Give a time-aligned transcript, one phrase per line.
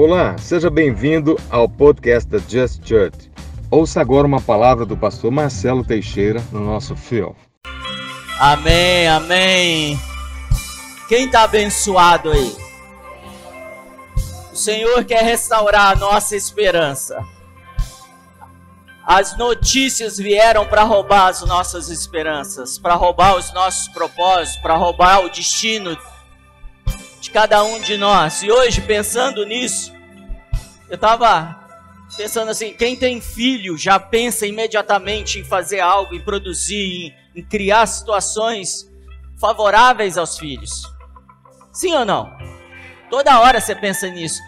[0.00, 3.28] Olá, seja bem-vindo ao podcast da Just Church.
[3.68, 7.34] Ouça agora uma palavra do pastor Marcelo Teixeira no nosso fio.
[8.38, 9.98] Amém, amém.
[11.08, 12.56] Quem está abençoado aí?
[14.52, 17.20] O Senhor quer restaurar a nossa esperança.
[19.04, 25.24] As notícias vieram para roubar as nossas esperanças, para roubar os nossos propósitos, para roubar
[25.24, 25.98] o destino
[27.28, 28.42] de cada um de nós.
[28.42, 29.92] E hoje, pensando nisso,
[30.88, 31.56] eu estava
[32.16, 37.44] pensando assim: quem tem filho já pensa imediatamente em fazer algo, em produzir, em, em
[37.44, 38.90] criar situações
[39.38, 40.82] favoráveis aos filhos.
[41.70, 42.34] Sim ou não?
[43.10, 44.40] Toda hora você pensa nisso.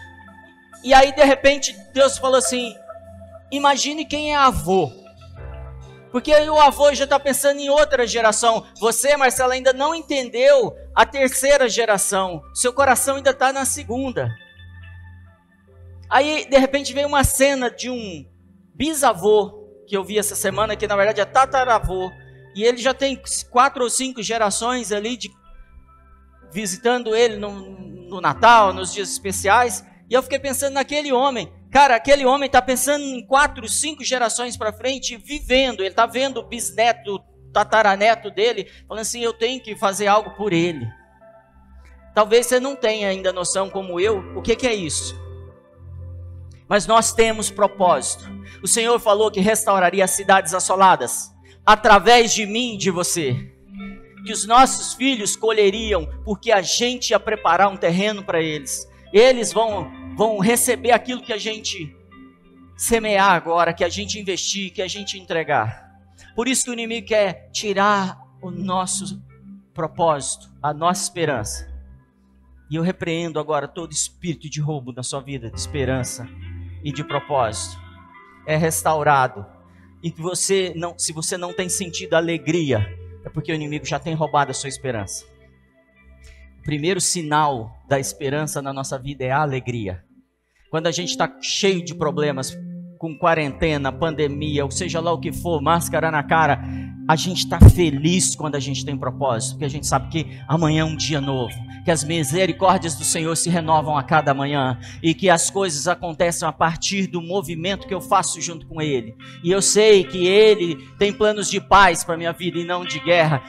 [0.83, 2.75] E aí, de repente, Deus falou assim:
[3.51, 4.91] imagine quem é avô.
[6.11, 8.65] Porque o avô já está pensando em outra geração.
[8.79, 12.43] Você, Marcelo, ainda não entendeu a terceira geração.
[12.53, 14.29] Seu coração ainda está na segunda.
[16.09, 18.25] Aí, de repente, veio uma cena de um
[18.75, 22.11] bisavô que eu vi essa semana, que na verdade é tataravô.
[22.53, 25.31] E ele já tem quatro ou cinco gerações ali de
[26.51, 29.85] visitando ele no, no Natal, nos dias especiais.
[30.09, 34.57] E eu fiquei pensando naquele homem Cara, aquele homem está pensando em quatro, cinco gerações
[34.57, 35.79] para frente, vivendo.
[35.79, 40.51] Ele está vendo o bisneto, tataraneto dele, falando assim: eu tenho que fazer algo por
[40.51, 40.85] ele.
[42.13, 45.17] Talvez você não tenha ainda noção, como eu, o que, que é isso.
[46.67, 48.25] Mas nós temos propósito.
[48.61, 51.31] O Senhor falou que restauraria as cidades assoladas
[51.65, 53.49] através de mim e de você.
[54.25, 58.87] Que os nossos filhos colheriam, porque a gente ia preparar um terreno para eles.
[59.13, 61.95] Eles vão vão receber aquilo que a gente
[62.75, 65.91] semear agora, que a gente investir, que a gente entregar.
[66.35, 69.21] Por isso que o inimigo quer tirar o nosso
[69.73, 71.69] propósito, a nossa esperança.
[72.69, 76.27] E eu repreendo agora todo espírito de roubo na sua vida, de esperança
[76.83, 77.79] e de propósito.
[78.45, 79.45] É restaurado.
[80.01, 83.99] E que você não, se você não tem sentido alegria, é porque o inimigo já
[83.99, 85.25] tem roubado a sua esperança.
[86.63, 90.03] Primeiro sinal da esperança na nossa vida é a alegria.
[90.69, 92.55] Quando a gente está cheio de problemas,
[93.01, 96.61] com quarentena, pandemia, ou seja lá o que for, máscara na cara,
[97.07, 100.81] a gente está feliz quando a gente tem propósito, porque a gente sabe que amanhã
[100.81, 101.51] é um dia novo,
[101.83, 106.47] que as misericórdias do Senhor se renovam a cada manhã e que as coisas acontecem
[106.47, 109.15] a partir do movimento que eu faço junto com Ele.
[109.43, 112.99] E eu sei que Ele tem planos de paz para minha vida e não de
[112.99, 113.41] guerra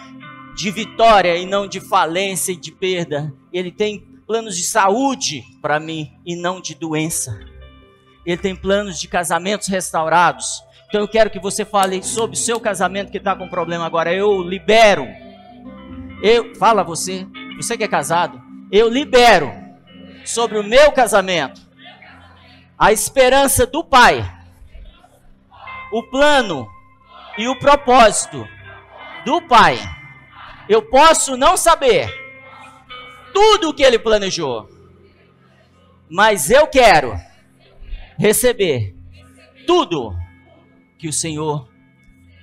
[0.54, 3.32] de vitória e não de falência e de perda.
[3.52, 7.38] Ele tem planos de saúde para mim e não de doença.
[8.24, 10.62] Ele tem planos de casamentos restaurados.
[10.88, 14.14] Então eu quero que você fale sobre o seu casamento que está com problema agora.
[14.14, 15.06] Eu libero.
[16.22, 17.26] Eu fala você,
[17.56, 18.40] você que é casado,
[18.70, 19.52] eu libero
[20.24, 21.72] sobre o meu casamento
[22.82, 24.28] a esperança do Pai,
[25.92, 26.69] o plano
[27.38, 28.44] e o propósito
[29.24, 29.78] do Pai
[30.69, 32.09] eu posso não saber
[33.33, 34.69] tudo o que ele planejou,
[36.09, 37.15] mas eu quero
[38.19, 38.95] receber
[39.67, 40.15] tudo
[40.99, 41.69] que o Senhor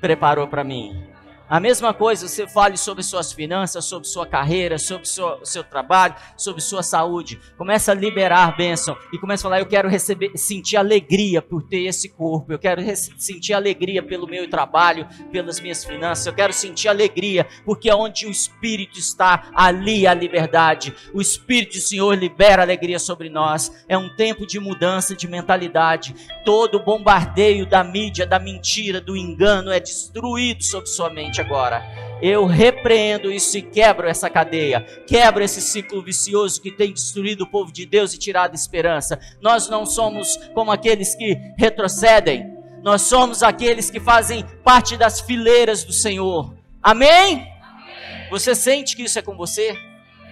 [0.01, 1.08] preparou para mim.
[1.49, 6.13] A mesma coisa, você fale sobre suas finanças, sobre sua carreira, sobre seu, seu trabalho,
[6.37, 7.39] sobre sua saúde.
[7.57, 11.85] Começa a liberar bênção e começa a falar: Eu quero receber, sentir alegria por ter
[11.85, 12.53] esse corpo.
[12.53, 12.83] Eu quero
[13.17, 16.27] sentir alegria pelo meu trabalho, pelas minhas finanças.
[16.27, 20.93] Eu quero sentir alegria porque onde o Espírito está, ali a liberdade.
[21.15, 23.71] O Espírito do Senhor libera alegria sobre nós.
[23.87, 26.13] É um tempo de mudança de mentalidade.
[26.45, 31.83] Todo bombardeio da mídia, da mentira, do engano é destruído sobre sua mente agora.
[32.21, 37.47] Eu repreendo isso e quebro essa cadeia, quebro esse ciclo vicioso que tem destruído o
[37.47, 39.19] povo de Deus e tirado a esperança.
[39.41, 45.83] Nós não somos como aqueles que retrocedem, nós somos aqueles que fazem parte das fileiras
[45.83, 46.53] do Senhor.
[46.83, 47.47] Amém?
[47.61, 48.29] Amém.
[48.29, 49.77] Você sente que isso é com você?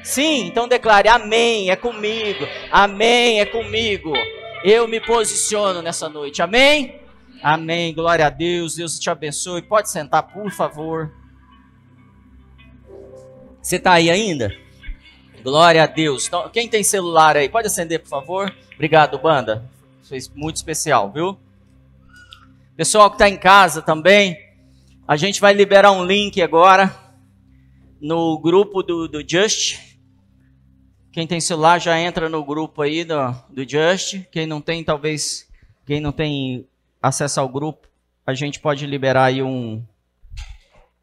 [0.04, 2.48] Sim, então declare: Amém, é comigo.
[2.72, 4.14] Amém, é comigo.
[4.64, 6.42] Eu me posiciono nessa noite.
[6.42, 7.07] Amém?
[7.42, 7.94] Amém.
[7.94, 8.76] Glória a Deus.
[8.76, 9.62] Deus te abençoe.
[9.62, 11.12] Pode sentar, por favor.
[13.62, 14.56] Você está aí ainda?
[15.44, 16.28] Glória a Deus.
[16.28, 18.56] Então, quem tem celular aí, pode acender, por favor.
[18.74, 19.70] Obrigado, banda.
[20.04, 21.38] Foi muito especial, viu?
[22.76, 24.38] Pessoal que está em casa também,
[25.08, 26.96] a gente vai liberar um link agora
[28.00, 29.80] no grupo do, do Just.
[31.12, 34.22] Quem tem celular já entra no grupo aí do, do Just.
[34.32, 35.48] Quem não tem, talvez,
[35.86, 36.68] quem não tem
[37.02, 37.88] acesso ao grupo,
[38.26, 39.84] a gente pode liberar aí um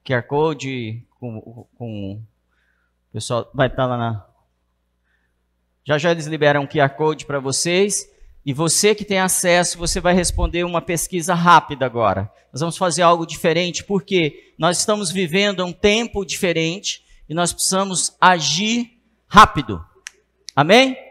[0.04, 4.26] QR Code com, com o pessoal vai estar lá na
[5.86, 8.10] já já eles liberam um QR Code para vocês
[8.46, 12.30] E você que tem acesso, você vai responder uma pesquisa rápida agora.
[12.52, 18.14] Nós vamos fazer algo diferente porque nós estamos vivendo um tempo diferente e nós precisamos
[18.20, 19.82] agir rápido.
[20.54, 21.03] Amém?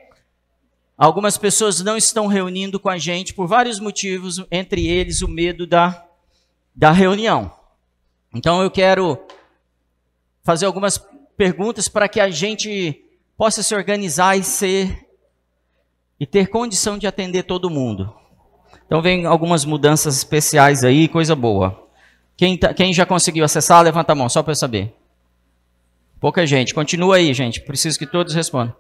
[1.04, 5.68] Algumas pessoas não estão reunindo com a gente por vários motivos, entre eles o medo
[5.68, 6.02] da,
[6.74, 7.52] da reunião.
[8.34, 9.20] Então eu quero
[10.44, 10.98] fazer algumas
[11.36, 13.04] perguntas para que a gente
[13.38, 15.06] possa se organizar e ser
[16.18, 18.16] e ter condição de atender todo mundo.
[18.86, 21.86] Então vem algumas mudanças especiais aí, coisa boa.
[22.38, 24.96] Quem, tá, quem já conseguiu acessar, levanta a mão, só para eu saber.
[26.18, 26.74] Pouca gente.
[26.74, 27.60] Continua aí, gente.
[27.60, 28.74] Preciso que todos respondam.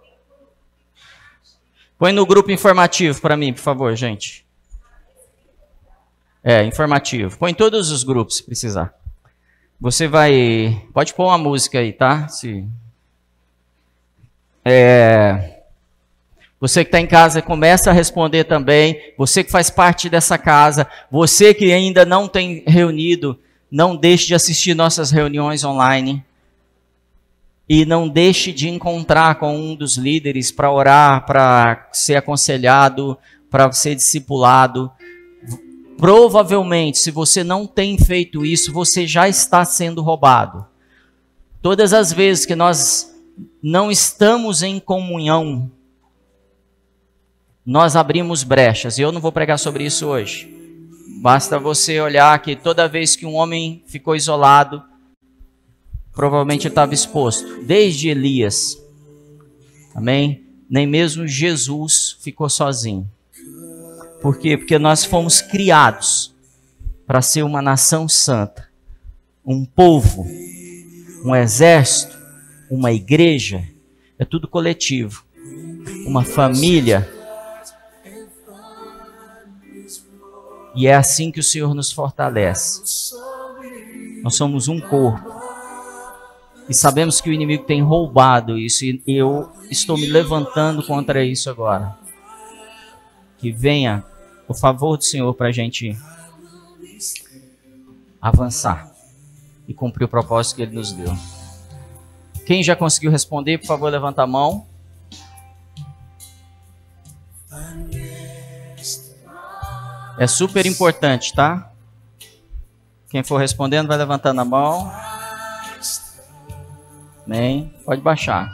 [2.03, 4.45] Põe no grupo informativo para mim, por favor, gente.
[6.43, 7.37] É, informativo.
[7.37, 8.93] Põe todos os grupos, se precisar.
[9.79, 10.85] Você vai.
[10.93, 12.27] Pode pôr uma música aí, tá?
[12.27, 12.67] Se...
[14.65, 15.61] É...
[16.59, 19.13] Você que está em casa, começa a responder também.
[19.17, 20.85] Você que faz parte dessa casa.
[21.09, 23.39] Você que ainda não tem reunido,
[23.71, 26.21] não deixe de assistir nossas reuniões online.
[27.67, 33.17] E não deixe de encontrar com um dos líderes para orar, para ser aconselhado,
[33.49, 34.91] para ser discipulado.
[35.97, 40.65] Provavelmente, se você não tem feito isso, você já está sendo roubado.
[41.61, 43.13] Todas as vezes que nós
[43.61, 45.71] não estamos em comunhão
[47.65, 48.97] nós abrimos brechas.
[48.97, 50.51] E eu não vou pregar sobre isso hoje.
[51.21, 54.83] Basta você olhar que toda vez que um homem ficou isolado,
[56.13, 58.77] provavelmente estava exposto, desde Elias.
[59.93, 60.43] Amém?
[60.69, 63.09] Nem mesmo Jesus ficou sozinho.
[64.21, 64.57] Por quê?
[64.57, 66.33] Porque nós fomos criados
[67.05, 68.69] para ser uma nação santa,
[69.45, 70.25] um povo,
[71.25, 72.17] um exército,
[72.69, 73.67] uma igreja,
[74.17, 75.25] é tudo coletivo.
[76.05, 77.07] Uma família
[80.75, 83.13] E é assim que o Senhor nos fortalece.
[84.23, 85.32] Nós somos um corpo.
[86.73, 88.83] E sabemos que o inimigo tem roubado isso.
[88.83, 91.95] E eu estou me levantando contra isso agora.
[93.37, 94.03] Que venha
[94.47, 95.95] o favor do Senhor para a gente
[98.19, 98.91] avançar
[99.67, 101.15] e cumprir o propósito que Ele nos deu.
[102.43, 104.65] Quem já conseguiu responder, por favor, levanta a mão.
[110.17, 111.71] É super importante, tá?
[113.11, 115.12] Quem for respondendo vai levantando a mão.
[117.25, 117.73] Amém.
[117.85, 118.51] Pode baixar.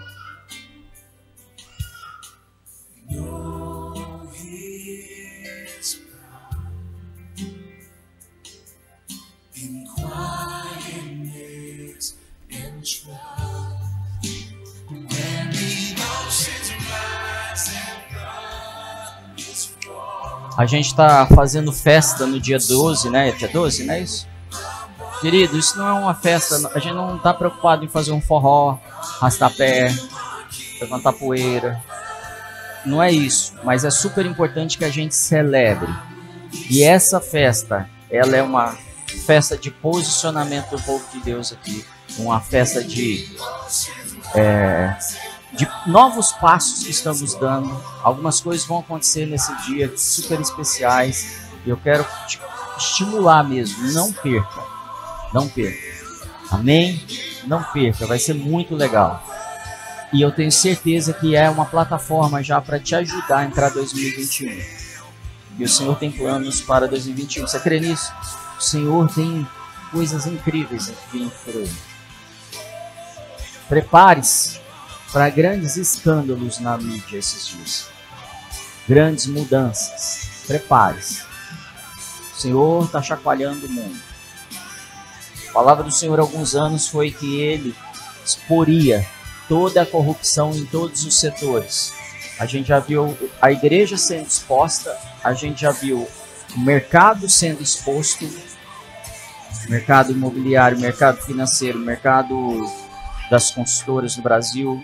[20.58, 23.32] A gente está fazendo festa no dia 12, né?
[23.32, 24.29] Dia 12, não é isso?
[25.22, 26.72] Querido, isso não é uma festa.
[26.74, 28.78] A gente não está preocupado em fazer um forró,
[29.20, 29.94] arrastar pé,
[30.80, 31.82] levantar poeira.
[32.86, 33.54] Não é isso.
[33.64, 35.94] Mas é super importante que a gente celebre.
[36.70, 38.78] E essa festa, ela é uma
[39.26, 41.86] festa de posicionamento do povo de Deus aqui.
[42.18, 43.30] Uma festa de
[44.34, 44.96] é,
[45.54, 47.70] de novos passos que estamos dando.
[48.02, 51.50] Algumas coisas vão acontecer nesse dia super especiais.
[51.66, 52.40] E eu quero te
[52.78, 53.92] estimular mesmo.
[53.92, 54.69] Não perca.
[55.34, 55.88] Não perca.
[56.52, 57.04] Amém?
[57.46, 58.06] Não perca.
[58.06, 59.24] Vai ser muito legal.
[60.12, 64.60] E eu tenho certeza que é uma plataforma já para te ajudar a entrar 2021.
[65.60, 67.46] E o Senhor tem planos para 2021.
[67.46, 68.12] Você crê nisso?
[68.58, 69.48] O Senhor tem
[69.92, 71.72] coisas incríveis vindo por aí.
[73.68, 74.60] Prepare-se
[75.12, 77.88] para grandes escândalos na mídia esses dias.
[78.88, 80.44] Grandes mudanças.
[80.48, 81.22] Prepare-se.
[82.36, 84.09] O Senhor está chacoalhando o mundo.
[85.50, 87.76] A palavra do Senhor há alguns anos foi que ele
[88.24, 89.06] exporia
[89.48, 91.92] toda a corrupção em todos os setores.
[92.40, 96.08] A gente já viu a igreja sendo exposta, a gente já viu
[96.56, 98.30] o mercado sendo exposto,
[99.68, 102.36] mercado imobiliário, mercado financeiro, mercado
[103.30, 104.82] das consultoras no Brasil,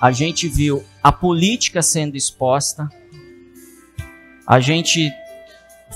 [0.00, 2.88] a gente viu a política sendo exposta,
[4.46, 5.12] a gente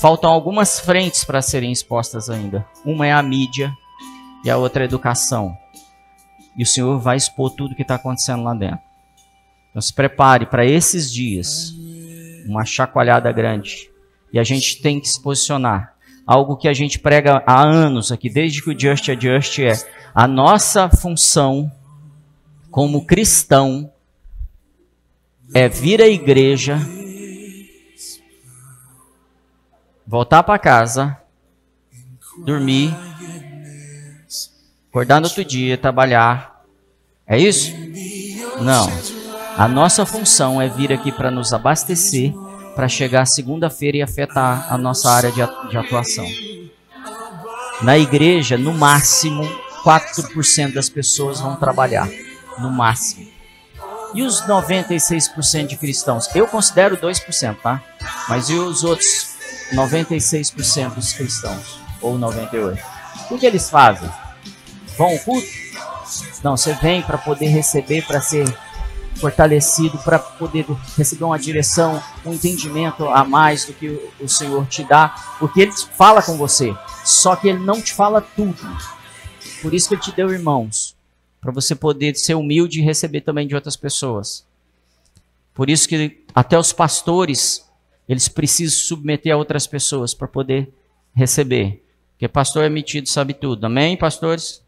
[0.00, 2.66] faltam algumas frentes para serem expostas ainda.
[2.84, 3.72] Uma é a mídia
[4.44, 5.56] e a outra é educação.
[6.56, 8.80] E o Senhor vai expor tudo que está acontecendo lá dentro.
[9.70, 11.74] Então se prepare para esses dias,
[12.46, 13.90] uma chacoalhada grande.
[14.32, 15.94] E a gente tem que se posicionar.
[16.26, 19.72] Algo que a gente prega há anos aqui, desde que o Just é Just é
[20.14, 21.70] a nossa função
[22.70, 23.90] como cristão
[25.54, 26.78] é vir à igreja
[30.06, 31.16] voltar para casa,
[32.44, 32.94] dormir,
[34.94, 36.62] acordar no outro dia, trabalhar.
[37.26, 37.72] É isso?
[38.60, 38.88] Não.
[39.58, 42.32] A nossa função é vir aqui para nos abastecer,
[42.76, 45.42] para chegar segunda-feira e afetar a nossa área de,
[45.76, 46.24] atuação.
[47.82, 49.42] Na igreja, no máximo,
[49.82, 52.08] 4% das pessoas vão trabalhar.
[52.60, 53.26] No máximo.
[54.14, 56.32] E os 96% de cristãos?
[56.36, 57.82] Eu considero 2%, tá?
[58.28, 59.34] Mas e os outros
[59.72, 61.80] 96% dos cristãos?
[62.00, 62.78] Ou 98%?
[63.28, 64.08] O que eles fazem?
[64.96, 65.48] Vão ao culto?
[66.42, 68.46] Não, você vem para poder receber, para ser
[69.16, 73.88] fortalecido, para poder receber uma direção, um entendimento a mais do que
[74.20, 76.74] o Senhor te dá, porque Ele fala com você,
[77.04, 78.58] só que Ele não te fala tudo.
[79.62, 80.96] Por isso que Ele te deu irmãos,
[81.40, 84.44] para você poder ser humilde e receber também de outras pessoas.
[85.54, 87.64] Por isso que até os pastores,
[88.08, 90.68] eles precisam submeter a outras pessoas para poder
[91.14, 91.82] receber.
[92.12, 93.64] Porque pastor é metido, sabe tudo.
[93.64, 94.63] Amém, pastores?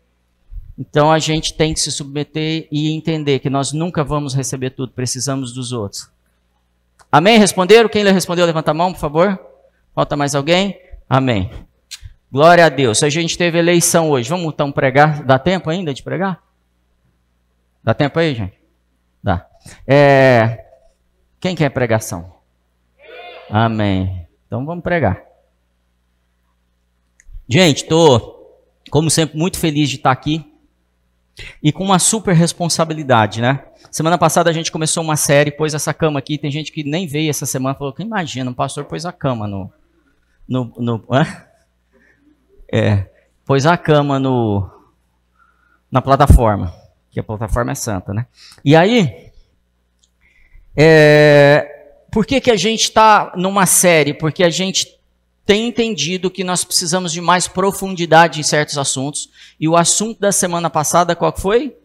[0.78, 4.92] Então a gente tem que se submeter e entender que nós nunca vamos receber tudo,
[4.92, 6.10] precisamos dos outros.
[7.10, 7.38] Amém?
[7.38, 7.88] Responderam?
[7.88, 9.40] Quem respondeu, levanta a mão, por favor.
[9.94, 10.78] Falta mais alguém?
[11.08, 11.50] Amém.
[12.30, 13.02] Glória a Deus.
[13.02, 14.28] A gente teve eleição hoje.
[14.28, 15.24] Vamos então pregar?
[15.24, 16.42] Dá tempo ainda de pregar?
[17.82, 18.60] Dá tempo aí, gente?
[19.22, 19.46] Dá.
[19.86, 20.66] É...
[21.40, 22.34] Quem quer pregação?
[23.48, 24.26] Amém.
[24.46, 25.24] Então vamos pregar.
[27.48, 30.44] Gente, estou, como sempre, muito feliz de estar aqui
[31.62, 33.64] e com uma super responsabilidade, né?
[33.90, 36.38] Semana passada a gente começou uma série, pôs essa cama aqui.
[36.38, 39.46] Tem gente que nem veio essa semana, falou que imagina, o pastor pôs a cama
[39.46, 39.70] no.
[40.48, 41.04] no, no
[42.72, 43.06] é,
[43.44, 44.68] pôs a cama no,
[45.90, 46.74] na plataforma,
[47.10, 48.26] que a plataforma é santa, né?
[48.64, 49.30] E aí,
[50.76, 51.66] é,
[52.10, 54.12] por que, que a gente está numa série?
[54.12, 54.95] Porque a gente
[55.46, 59.30] tem entendido que nós precisamos de mais profundidade em certos assuntos.
[59.60, 61.76] E o assunto da semana passada, qual foi?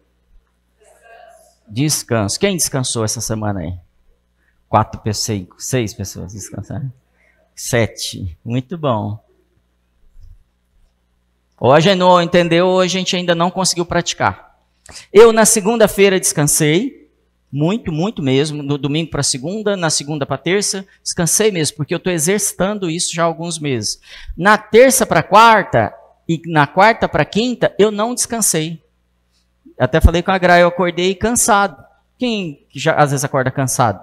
[1.68, 2.40] Descanso.
[2.40, 3.74] Quem descansou essa semana aí?
[4.68, 6.92] Quatro pessoas, seis pessoas descansaram.
[7.56, 8.36] Sete.
[8.44, 9.24] Muito bom.
[11.60, 14.60] Ou a não entendeu, ou a gente ainda não conseguiu praticar.
[15.14, 17.01] Eu, na segunda-feira, descansei.
[17.52, 18.64] Muito, muito mesmo.
[18.64, 23.14] No domingo para segunda, na segunda para terça, descansei mesmo, porque eu estou exercitando isso
[23.14, 24.00] já há alguns meses.
[24.38, 25.94] Na terça para quarta
[26.28, 28.82] e na quarta para quinta, eu não descansei.
[29.78, 31.84] Até falei com a Gra, eu acordei cansado.
[32.18, 34.00] Quem já às vezes acorda cansado?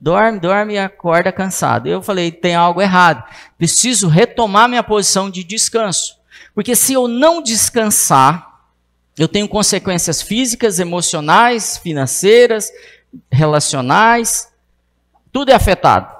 [0.00, 1.86] Dorme, dorme e acorda cansado.
[1.86, 3.22] Eu falei, tem algo errado.
[3.58, 6.18] Preciso retomar minha posição de descanso.
[6.54, 8.49] Porque se eu não descansar,
[9.18, 12.70] eu tenho consequências físicas, emocionais, financeiras,
[13.30, 14.52] relacionais,
[15.32, 16.18] tudo é afetado.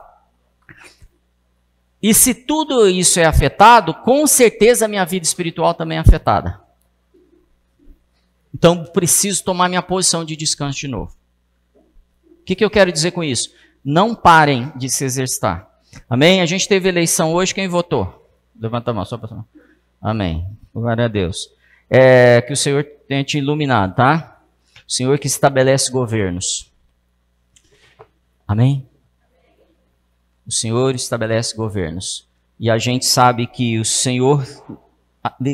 [2.03, 6.61] E se tudo isso é afetado, com certeza a minha vida espiritual também é afetada.
[8.55, 11.15] Então preciso tomar minha posição de descanso de novo.
[11.75, 13.53] O que, que eu quero dizer com isso?
[13.85, 15.69] Não parem de se exercitar.
[16.09, 16.41] Amém?
[16.41, 18.29] A gente teve eleição hoje, quem votou?
[18.59, 19.45] Levanta a mão, só para.
[20.01, 20.47] Amém.
[20.75, 21.60] Glória a Deus
[21.91, 24.41] é, que o Senhor tenha te iluminado, tá?
[24.89, 26.71] O Senhor que estabelece governos.
[28.47, 28.89] Amém?
[30.47, 32.29] O Senhor estabelece governos.
[32.59, 34.47] E a gente sabe que o Senhor,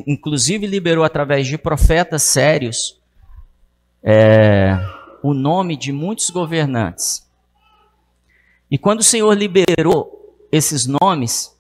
[0.07, 3.01] inclusive, liberou através de profetas sérios
[4.03, 4.77] é,
[5.23, 7.27] o nome de muitos governantes.
[8.71, 11.55] E quando o Senhor liberou esses nomes,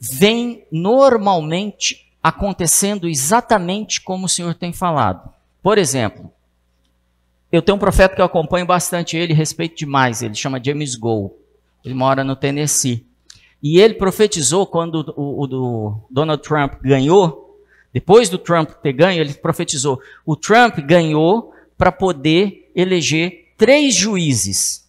[0.00, 5.32] vem normalmente acontecendo exatamente como o Senhor tem falado.
[5.62, 6.30] Por exemplo,
[7.50, 11.34] eu tenho um profeta que eu acompanho bastante ele, respeito demais, ele chama James Gold.
[11.84, 13.06] Ele mora no Tennessee.
[13.62, 17.58] E ele profetizou quando o, o, Donald Trump ganhou,
[17.92, 24.88] depois do Trump ter ganho, ele profetizou: o Trump ganhou para poder eleger três juízes,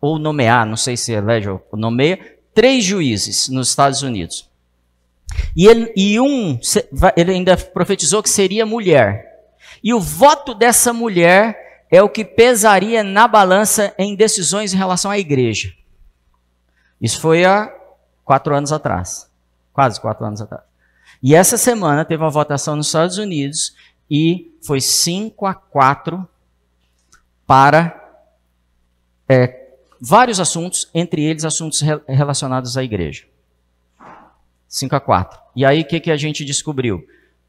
[0.00, 4.45] ou nomear, não sei se elege ou nomeia, três juízes nos Estados Unidos.
[5.54, 6.58] E, ele, e um,
[7.16, 9.24] ele ainda profetizou que seria mulher.
[9.82, 15.10] E o voto dessa mulher é o que pesaria na balança em decisões em relação
[15.10, 15.72] à igreja.
[17.00, 17.72] Isso foi há
[18.24, 19.30] quatro anos atrás.
[19.72, 20.64] Quase quatro anos atrás.
[21.22, 23.74] E essa semana teve uma votação nos Estados Unidos
[24.10, 26.28] e foi 5 a 4
[27.46, 28.02] para
[29.28, 29.66] é,
[30.00, 33.26] vários assuntos, entre eles assuntos relacionados à igreja.
[34.76, 35.40] 5 a 4.
[35.56, 37.06] E aí o que, que a gente descobriu?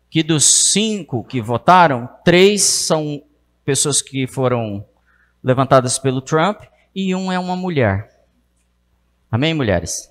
[0.10, 3.22] Que dos cinco que votaram, três são
[3.66, 4.86] pessoas que foram
[5.44, 6.62] levantadas pelo Trump
[6.96, 8.10] e um é uma mulher.
[9.30, 10.10] Amém, mulheres?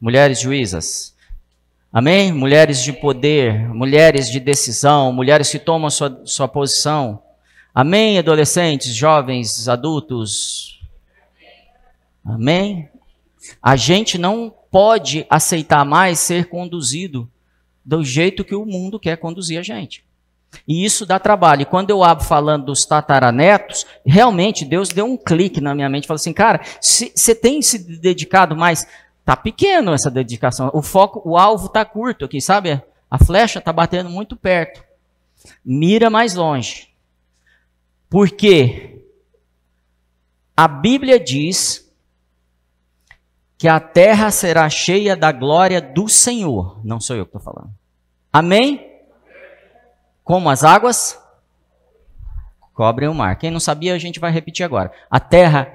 [0.00, 1.16] Mulheres juízas.
[1.92, 2.32] Amém?
[2.32, 7.20] Mulheres de poder, mulheres de decisão, mulheres que tomam sua, sua posição.
[7.74, 10.80] Amém, adolescentes, jovens, adultos.
[12.24, 12.88] Amém?
[13.60, 17.30] A gente não pode aceitar mais ser conduzido
[17.84, 20.04] do jeito que o mundo quer conduzir a gente.
[20.66, 21.62] E isso dá trabalho.
[21.62, 26.08] E quando eu abro falando dos tataranetos, realmente Deus deu um clique na minha mente.
[26.08, 28.84] Falou assim, cara, você tem se dedicado mais.
[29.24, 30.72] Tá pequeno essa dedicação.
[30.74, 32.82] O foco, o alvo tá curto aqui, sabe?
[33.08, 34.82] A flecha tá batendo muito perto.
[35.64, 36.88] Mira mais longe.
[38.10, 39.04] Porque
[40.56, 41.83] a Bíblia diz
[43.64, 46.78] que a terra será cheia da glória do Senhor.
[46.84, 47.72] Não sou eu que estou falando.
[48.30, 49.00] Amém?
[50.22, 51.18] Como as águas
[52.74, 53.38] cobrem o mar.
[53.38, 54.92] Quem não sabia, a gente vai repetir agora.
[55.10, 55.74] A terra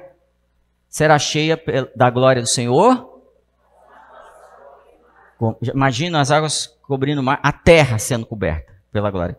[0.88, 1.60] será cheia
[1.96, 3.24] da glória do Senhor.
[5.74, 9.36] Imagina as águas cobrindo o mar, a terra sendo coberta pela glória.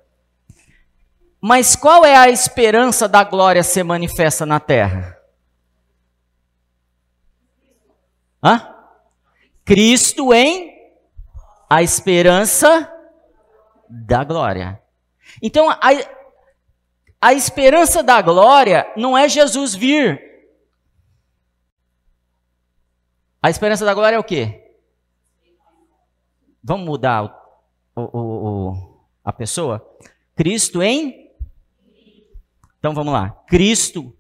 [1.40, 5.19] Mas qual é a esperança da glória ser manifesta na terra?
[8.42, 8.74] Hã?
[9.64, 10.70] Cristo em
[11.68, 12.92] a esperança
[13.88, 14.82] da glória.
[15.42, 15.78] Então, a,
[17.20, 20.20] a esperança da glória não é Jesus vir.
[23.42, 24.74] A esperança da glória é o quê?
[26.62, 27.24] Vamos mudar
[27.94, 29.86] o, o, o, a pessoa?
[30.34, 31.30] Cristo em?
[32.78, 33.30] Então vamos lá.
[33.46, 34.16] Cristo,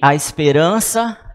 [0.00, 1.27] a esperança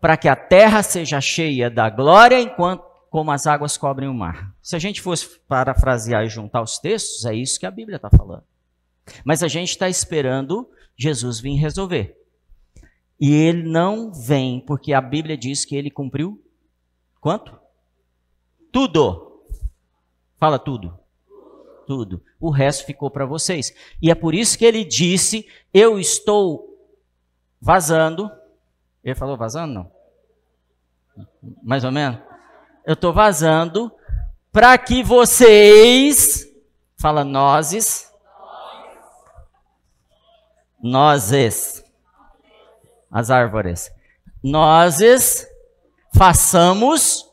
[0.00, 4.54] para que a terra seja cheia da glória enquanto como as águas cobrem o mar.
[4.62, 8.10] Se a gente fosse parafrasear e juntar os textos, é isso que a Bíblia está
[8.10, 8.44] falando.
[9.24, 12.16] Mas a gente está esperando Jesus vir resolver.
[13.20, 16.40] E ele não vem, porque a Bíblia diz que ele cumpriu
[17.20, 17.58] quanto?
[18.70, 19.42] Tudo.
[20.38, 20.96] Fala tudo.
[21.86, 22.22] Tudo.
[22.38, 23.74] O resto ficou para vocês.
[24.00, 26.68] E é por isso que ele disse: Eu estou
[27.60, 28.30] vazando
[29.08, 29.74] ele falou vazando?
[29.74, 29.92] Não.
[31.62, 32.20] Mais ou menos?
[32.84, 33.92] Eu estou vazando
[34.52, 36.46] para que vocês,
[36.96, 38.12] fala nozes,
[40.82, 41.84] nozes,
[43.10, 43.90] as árvores,
[44.42, 45.46] nozes
[46.14, 47.28] façamos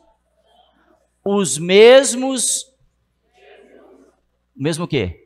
[1.23, 2.71] os mesmos,
[4.55, 5.23] mesmo que?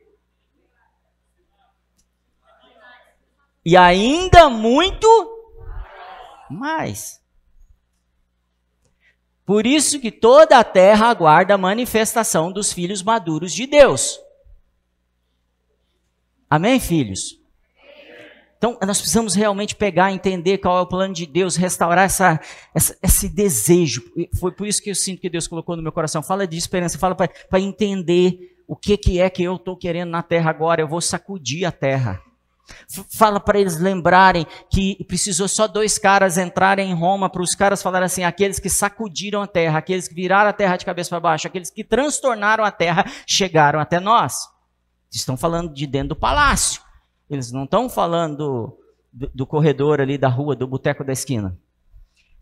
[3.64, 5.39] E ainda muito
[6.50, 7.20] mais.
[9.44, 14.20] Por isso que toda a terra aguarda a manifestação dos filhos maduros de Deus.
[16.48, 17.40] Amém, filhos?
[18.60, 22.38] Então, nós precisamos realmente pegar, entender qual é o plano de Deus, restaurar essa,
[22.74, 24.02] essa, esse desejo.
[24.38, 26.22] Foi por isso que eu sinto que Deus colocou no meu coração.
[26.22, 30.22] Fala de esperança, fala para entender o que, que é que eu estou querendo na
[30.22, 30.82] terra agora.
[30.82, 32.22] Eu vou sacudir a terra.
[33.10, 37.82] Fala para eles lembrarem que precisou só dois caras entrarem em Roma para os caras
[37.82, 41.20] falarem assim: aqueles que sacudiram a terra, aqueles que viraram a terra de cabeça para
[41.20, 44.48] baixo, aqueles que transtornaram a terra, chegaram até nós.
[45.10, 46.82] Estão falando de dentro do palácio.
[47.28, 48.78] Eles não estão falando
[49.12, 51.58] do, do corredor ali da rua, do boteco da esquina.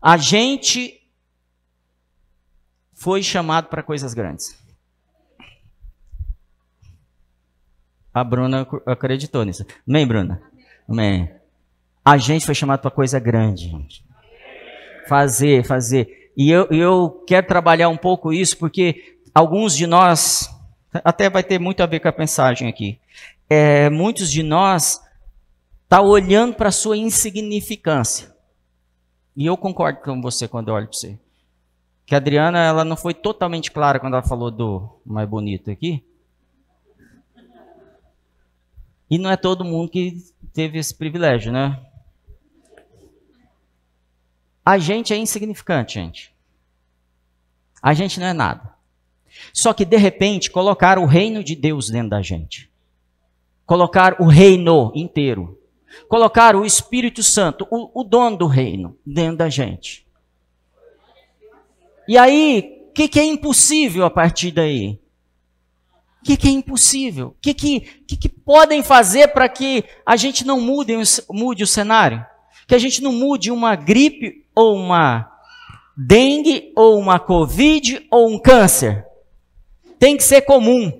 [0.01, 0.99] A gente
[2.93, 4.57] foi chamado para coisas grandes.
[8.19, 9.65] A Bruna acreditou nisso.
[9.87, 10.41] Amém, Bruna?
[10.87, 11.31] Amém.
[12.03, 14.03] A gente foi chamado para coisa grande, gente.
[15.07, 16.31] Fazer, fazer.
[16.35, 20.49] E eu, eu quero trabalhar um pouco isso, porque alguns de nós,
[20.93, 22.99] até vai ter muito a ver com a mensagem aqui.
[23.49, 25.01] É, muitos de nós
[25.87, 28.35] tá olhando para a sua insignificância.
[29.35, 31.17] E eu concordo com você quando eu olho para você.
[32.05, 36.03] Que a Adriana, ela não foi totalmente clara quando ela falou do mais bonito aqui.
[39.09, 40.17] E não é todo mundo que
[40.53, 41.79] teve esse privilégio, né?
[44.63, 46.33] A gente é insignificante, gente.
[47.81, 48.75] A gente não é nada.
[49.53, 52.69] Só que de repente colocar o reino de Deus dentro da gente.
[53.65, 55.59] Colocar o reino inteiro.
[56.07, 60.05] Colocar o Espírito Santo, o, o dono do reino, dentro da gente.
[62.07, 64.99] E aí, o que, que é impossível a partir daí?
[66.21, 67.27] O que, que, é impossível?
[67.27, 70.93] O que, que, que, que podem fazer para que a gente não mude,
[71.29, 72.25] mude o cenário?
[72.67, 75.31] Que a gente não mude uma gripe ou uma
[75.97, 79.05] dengue ou uma covid ou um câncer?
[79.97, 80.91] Tem que ser comum.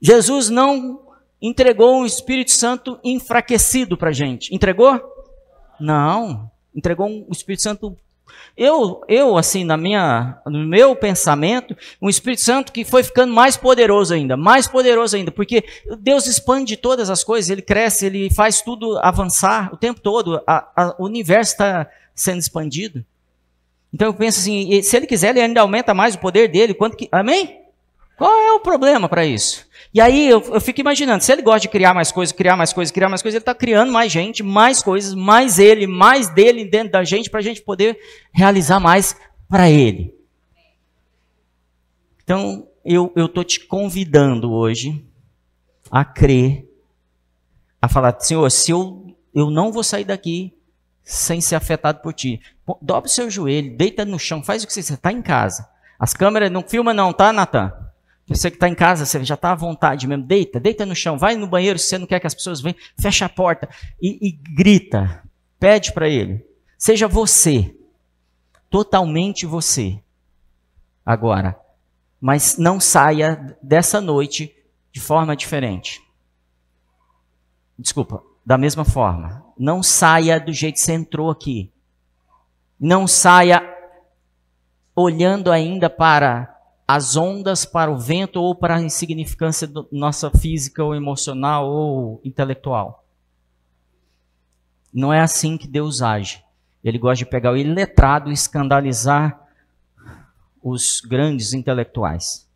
[0.00, 1.00] Jesus não
[1.40, 4.54] entregou um Espírito Santo enfraquecido para a gente.
[4.54, 5.00] Entregou?
[5.80, 6.50] Não.
[6.74, 7.96] Entregou um Espírito Santo
[8.56, 13.56] Eu, eu assim, na minha, no meu pensamento, um Espírito Santo que foi ficando mais
[13.56, 15.64] poderoso ainda, mais poderoso ainda, porque
[16.00, 20.68] Deus expande todas as coisas, Ele cresce, Ele faz tudo avançar o tempo todo, a,
[20.76, 23.04] a, o universo está sendo expandido.
[23.92, 26.96] Então eu penso assim, se Ele quiser, Ele ainda aumenta mais o poder dele, quanto
[26.96, 27.62] que, amém?
[28.16, 29.66] Qual é o problema para isso?
[29.94, 32.72] E aí eu, eu, fico imaginando, se ele gosta de criar mais coisas, criar mais
[32.72, 36.64] coisas, criar mais coisas, ele está criando mais gente, mais coisas, mais ele, mais dele
[36.64, 37.98] dentro da gente, para a gente poder
[38.32, 39.14] realizar mais
[39.48, 40.14] para ele.
[42.24, 45.04] Então, eu estou te convidando hoje
[45.90, 46.66] a crer,
[47.80, 50.56] a falar, Senhor, se eu, eu não vou sair daqui
[51.04, 52.40] sem ser afetado por ti.
[52.80, 55.68] Dobre o seu joelho, deita no chão, faz o que você está em casa.
[55.98, 57.81] As câmeras não filma não, tá, Natan?
[58.28, 60.24] Você que está em casa, você já está à vontade mesmo.
[60.24, 62.76] Deita, deita no chão, vai no banheiro se você não quer que as pessoas venham,
[63.00, 63.68] fecha a porta
[64.00, 65.22] e, e grita.
[65.58, 66.44] Pede para ele.
[66.78, 67.76] Seja você.
[68.70, 70.00] Totalmente você.
[71.04, 71.58] Agora.
[72.20, 74.54] Mas não saia dessa noite
[74.92, 76.00] de forma diferente.
[77.76, 79.44] Desculpa, da mesma forma.
[79.58, 81.72] Não saia do jeito que você entrou aqui.
[82.78, 83.62] Não saia
[84.94, 86.51] olhando ainda para
[86.94, 93.06] as ondas para o vento ou para a insignificância nossa física ou emocional ou intelectual.
[94.92, 96.44] Não é assim que Deus age.
[96.84, 99.40] Ele gosta de pegar o iletrado e escandalizar
[100.62, 102.46] os grandes intelectuais.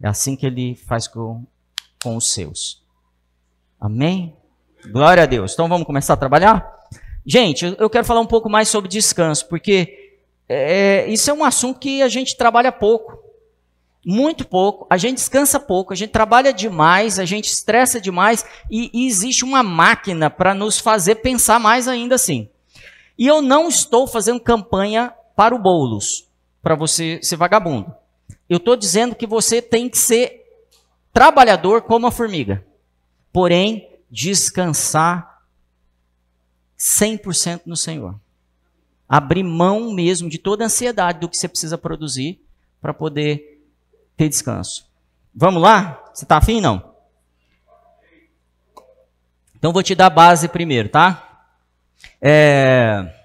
[0.00, 1.44] É assim que ele faz com,
[2.02, 2.82] com os seus.
[3.78, 4.34] Amém?
[4.90, 5.52] Glória a Deus.
[5.52, 6.66] Então vamos começar a trabalhar?
[7.26, 9.97] Gente, eu quero falar um pouco mais sobre descanso, porque
[10.48, 13.18] é, isso é um assunto que a gente trabalha pouco.
[14.06, 18.90] Muito pouco, a gente descansa pouco, a gente trabalha demais, a gente estressa demais e,
[18.94, 22.48] e existe uma máquina para nos fazer pensar mais ainda assim.
[23.18, 26.26] E eu não estou fazendo campanha para o bolos,
[26.62, 27.94] para você ser vagabundo.
[28.48, 30.42] Eu estou dizendo que você tem que ser
[31.12, 32.64] trabalhador como a formiga,
[33.30, 35.42] porém descansar
[36.78, 38.18] 100% no Senhor
[39.08, 42.40] abrir mão mesmo de toda a ansiedade do que você precisa produzir
[42.80, 43.62] para poder
[44.16, 44.86] ter descanso.
[45.34, 46.04] Vamos lá?
[46.12, 46.94] Você está afim, não?
[49.56, 51.46] Então vou te dar base primeiro, tá?
[52.20, 53.17] É...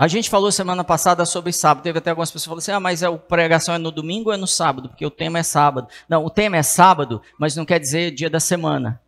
[0.00, 1.82] A gente falou semana passada sobre sábado.
[1.82, 4.34] Teve até algumas pessoas que falaram assim: ah, mas a pregação é no domingo ou
[4.34, 4.88] é no sábado?
[4.88, 5.88] Porque o tema é sábado.
[6.08, 8.98] Não, o tema é sábado, mas não quer dizer dia da semana.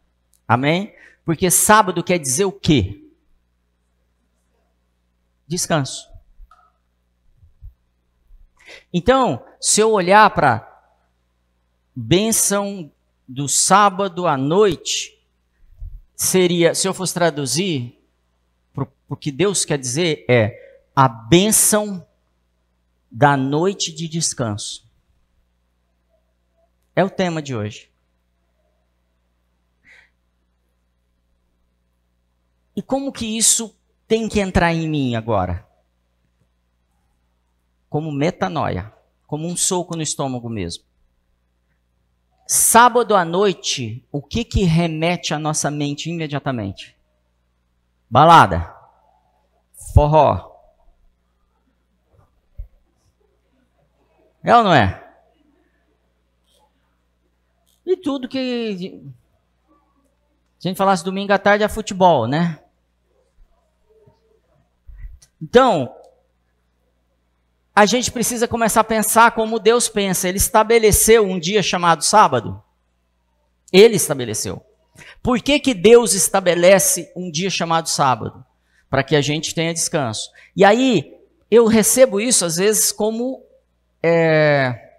[0.46, 0.94] Amém?
[1.24, 3.08] Porque sábado quer dizer o quê?
[5.48, 6.10] Descanso.
[8.92, 10.84] Então, se eu olhar para
[11.96, 12.92] bênção
[13.26, 15.18] do sábado à noite,
[16.14, 17.98] seria, se eu fosse traduzir,
[19.08, 20.61] o que Deus quer dizer é
[20.94, 22.06] a bênção
[23.10, 24.86] da noite de descanso.
[26.94, 27.90] É o tema de hoje.
[32.76, 33.74] E como que isso
[34.06, 35.66] tem que entrar em mim agora?
[37.88, 38.92] Como metanoia,
[39.26, 40.84] como um soco no estômago mesmo.
[42.46, 46.96] Sábado à noite, o que que remete à nossa mente imediatamente?
[48.10, 48.74] Balada,
[49.94, 50.51] forró,
[54.44, 55.02] É ou não é?
[57.86, 59.02] E tudo que.
[60.58, 62.58] A gente falasse domingo à tarde é futebol, né?
[65.40, 65.92] Então,
[67.74, 70.28] a gente precisa começar a pensar como Deus pensa.
[70.28, 72.62] Ele estabeleceu um dia chamado sábado.
[73.72, 74.64] Ele estabeleceu.
[75.22, 78.44] Por que, que Deus estabelece um dia chamado sábado?
[78.88, 80.30] Para que a gente tenha descanso.
[80.54, 81.16] E aí,
[81.50, 83.41] eu recebo isso às vezes como
[84.02, 84.90] é,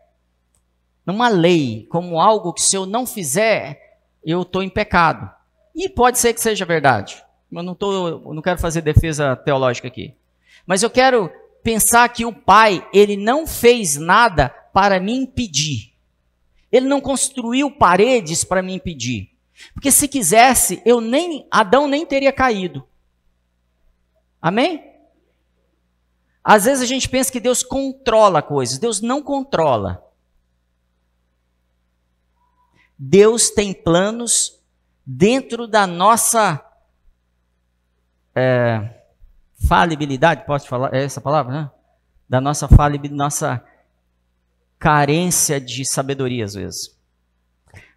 [1.06, 5.30] numa lei, como algo que se eu não fizer, eu estou em pecado.
[5.76, 7.24] E pode ser que seja verdade.
[7.52, 10.16] Eu não, tô, não quero fazer defesa teológica aqui.
[10.66, 11.30] Mas eu quero
[11.62, 15.94] pensar que o pai, ele não fez nada para me impedir.
[16.72, 19.30] Ele não construiu paredes para me impedir.
[19.74, 22.84] Porque se quisesse, eu nem Adão nem teria caído.
[24.42, 24.93] Amém?
[26.44, 28.78] Às vezes a gente pensa que Deus controla coisas.
[28.78, 30.04] Deus não controla.
[32.98, 34.60] Deus tem planos
[35.06, 36.64] dentro da nossa
[38.36, 39.02] é,
[39.68, 41.72] falibilidade, posso falar essa palavra, né?
[42.28, 43.64] Da nossa falibilidade, nossa
[44.80, 46.98] carência de sabedoria às vezes.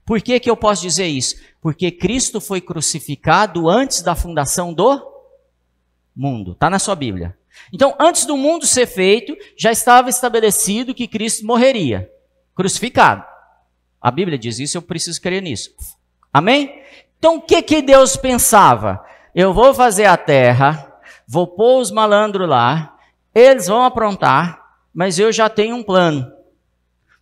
[0.04, 1.36] Por que, que eu posso dizer isso?
[1.60, 5.04] Porque Cristo foi crucificado antes da fundação do
[6.14, 6.52] mundo.
[6.52, 7.36] Está na sua Bíblia.
[7.72, 12.10] Então, antes do mundo ser feito, já estava estabelecido que Cristo morreria,
[12.54, 13.24] crucificado.
[14.00, 15.74] A Bíblia diz isso, eu preciso crer nisso.
[16.32, 16.82] Amém?
[17.18, 19.04] Então, o que, que Deus pensava?
[19.34, 22.96] Eu vou fazer a terra, vou pôr os malandros lá,
[23.34, 24.62] eles vão aprontar,
[24.94, 26.30] mas eu já tenho um plano.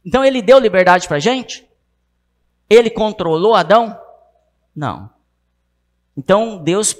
[0.04, 1.66] Então, ele deu liberdade para gente?
[2.68, 3.98] Ele controlou Adão?
[4.74, 5.10] Não.
[6.16, 6.96] Então, Deus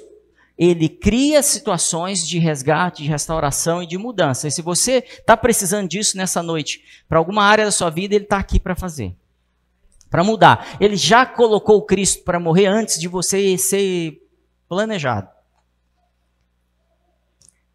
[0.57, 4.47] ele cria situações de resgate, de restauração e de mudança.
[4.47, 8.23] E se você está precisando disso nessa noite, para alguma área da sua vida, ele
[8.23, 9.15] está aqui para fazer.
[10.09, 10.77] Para mudar.
[10.79, 14.21] Ele já colocou o Cristo para morrer antes de você ser
[14.69, 15.27] planejado.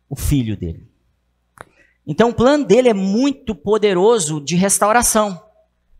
[0.08, 0.88] O filho dele.
[2.06, 5.40] Então o plano dele é muito poderoso de restauração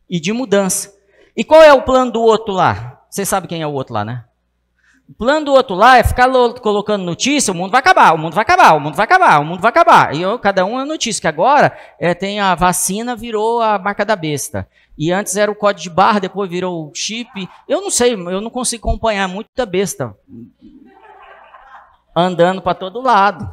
[0.09, 0.99] e de mudança.
[1.37, 3.05] E qual é o plano do outro lá?
[3.11, 4.25] Você sabe quem é o outro lá, né?
[5.11, 8.33] O plano do outro lá é ficar colocando notícia, o mundo vai acabar, o mundo
[8.33, 10.14] vai acabar, o mundo vai acabar, o mundo vai acabar.
[10.14, 14.05] E eu, cada um é notícia, que agora é, tem a vacina, virou a marca
[14.05, 14.68] da besta.
[14.96, 17.29] E antes era o código de barra, depois virou o chip.
[17.68, 20.16] Eu não sei, eu não consigo acompanhar muita besta.
[22.14, 23.53] Andando para todo lado.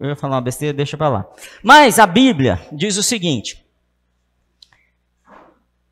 [0.00, 1.26] Eu ia falar uma besteira, deixa para lá.
[1.62, 3.64] Mas a Bíblia diz o seguinte: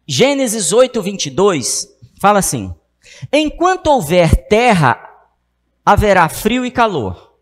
[0.07, 1.89] Gênesis 8, 22
[2.21, 2.75] fala assim:
[3.33, 5.01] Enquanto houver terra,
[5.85, 7.35] haverá frio e calor.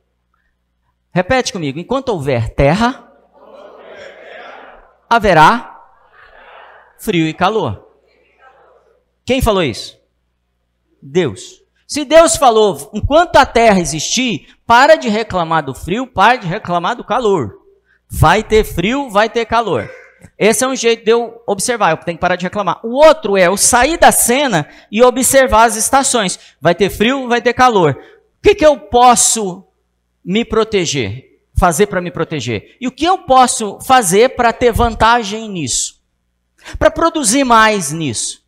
[1.12, 3.12] Repete comigo: enquanto houver terra,
[5.08, 5.80] haverá
[6.98, 7.88] frio e calor.
[9.24, 9.98] Quem falou isso?
[11.00, 11.60] Deus.
[11.86, 16.96] Se Deus falou, enquanto a terra existir, para de reclamar do frio, para de reclamar
[16.96, 17.60] do calor.
[18.08, 19.90] Vai ter frio, vai ter calor.
[20.38, 22.80] Esse é um jeito de eu observar, eu tenho que parar de reclamar.
[22.84, 26.38] O outro é eu sair da cena e observar as estações.
[26.60, 27.92] Vai ter frio, vai ter calor.
[27.92, 29.64] O que, que eu posso
[30.24, 31.30] me proteger?
[31.58, 32.76] Fazer para me proteger?
[32.80, 36.00] E o que eu posso fazer para ter vantagem nisso?
[36.78, 38.42] Para produzir mais nisso?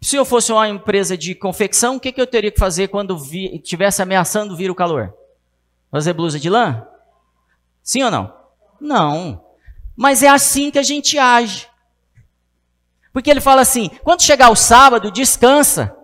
[0.00, 3.16] Se eu fosse uma empresa de confecção, o que, que eu teria que fazer quando
[3.16, 5.14] estivesse ameaçando vir o calor?
[5.90, 6.86] Fazer blusa de lã?
[7.82, 8.34] Sim ou não?
[8.80, 9.41] Não.
[9.96, 11.68] Mas é assim que a gente age.
[13.12, 15.96] Porque ele fala assim: quando chegar o sábado, descansa.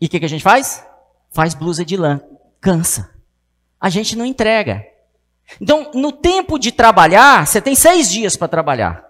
[0.00, 0.86] E o que, que a gente faz?
[1.30, 2.20] Faz blusa de lã.
[2.60, 3.14] Cansa.
[3.80, 4.84] A gente não entrega.
[5.60, 9.04] Então, no tempo de trabalhar, você tem seis dias para trabalhar.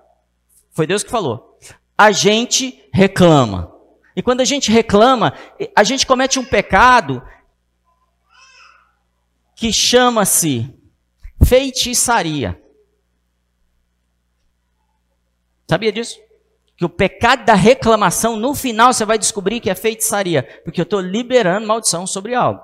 [0.72, 1.58] Foi Deus que falou.
[1.96, 3.72] A gente reclama.
[4.14, 5.32] E quando a gente reclama,
[5.74, 7.22] a gente comete um pecado
[9.54, 10.75] que chama-se
[11.46, 12.60] feitiçaria.
[15.68, 16.18] Sabia disso?
[16.76, 20.84] Que o pecado da reclamação, no final você vai descobrir que é feitiçaria, porque eu
[20.84, 22.60] estou liberando maldição sobre algo.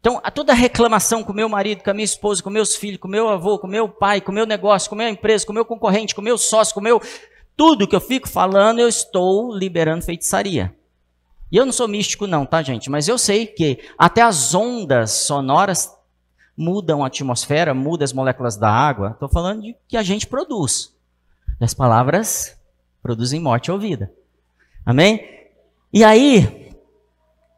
[0.00, 3.06] Então, a toda reclamação com meu marido, com a minha esposa, com meus filhos, com
[3.06, 6.20] meu avô, com meu pai, com meu negócio, com minha empresa, com meu concorrente, com
[6.20, 7.00] meu sócio, com meu
[7.56, 10.74] tudo que eu fico falando, eu estou liberando feitiçaria.
[11.52, 12.90] E eu não sou místico não, tá, gente?
[12.90, 16.01] Mas eu sei que até as ondas sonoras
[16.56, 19.10] mudam a atmosfera, mudam as moléculas da água.
[19.12, 20.94] Estou falando de que a gente produz.
[21.60, 22.58] As palavras
[23.02, 24.12] produzem morte ou vida.
[24.84, 25.28] Amém?
[25.92, 26.72] E aí,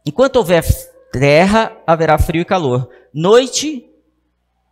[0.04, 0.64] enquanto houver
[1.12, 2.90] terra, haverá frio e calor.
[3.12, 3.88] Noite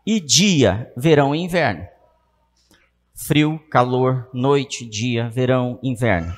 [0.04, 1.86] e dia, verão e inverno.
[3.14, 6.34] Frio, calor, noite, dia, verão, inverno.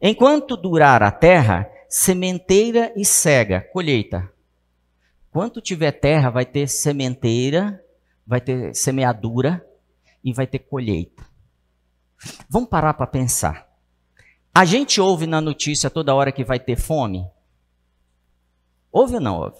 [0.00, 4.30] Enquanto durar a terra, sementeira e cega, colheita.
[5.34, 7.84] Quanto tiver terra, vai ter sementeira,
[8.24, 9.68] vai ter semeadura
[10.22, 11.26] e vai ter colheita.
[12.48, 13.68] Vamos parar para pensar.
[14.54, 17.28] A gente ouve na notícia toda hora que vai ter fome?
[18.92, 19.58] Ouve ou não ouve?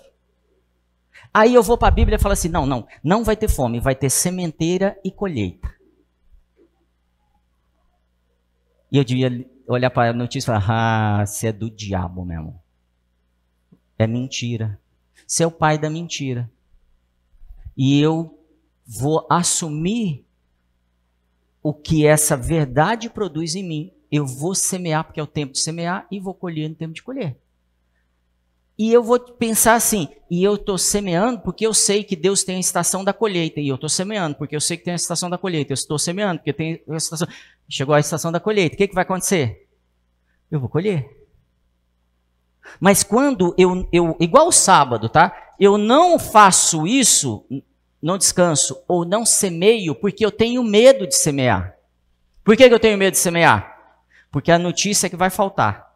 [1.35, 3.81] Aí eu vou para a Bíblia e falo assim: não, não, não vai ter fome,
[3.81, 5.75] vai ter sementeira e colheita.
[8.93, 12.63] E eu devia olhar para a notícia e falar: ah, você é do diabo mesmo.
[13.99, 14.79] É mentira.
[15.27, 16.51] Você é o pai da mentira.
[17.77, 18.39] E eu
[18.87, 20.25] vou assumir
[21.63, 23.93] o que essa verdade produz em mim.
[24.11, 27.03] Eu vou semear porque é o tempo de semear e vou colher no tempo de
[27.03, 27.37] colher.
[28.77, 32.57] E eu vou pensar assim, e eu estou semeando porque eu sei que Deus tem
[32.57, 35.31] a estação da colheita, e eu estou semeando porque eu sei que tem a estação
[35.31, 37.29] da colheita, eu estou semeando porque tem a estação.
[37.69, 39.69] Chegou a estação da colheita, o que, que vai acontecer?
[40.51, 41.24] Eu vou colher.
[42.81, 45.45] Mas quando eu, eu igual o sábado, tá?
[45.59, 47.45] eu não faço isso,
[48.03, 51.77] não descanso, ou não semeio, porque eu tenho medo de semear.
[52.43, 53.73] Por que, que eu tenho medo de semear?
[54.31, 55.93] Porque a notícia é que vai faltar.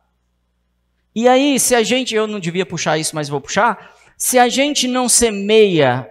[1.14, 4.48] E aí, se a gente, eu não devia puxar isso, mas vou puxar, se a
[4.48, 6.08] gente não semeia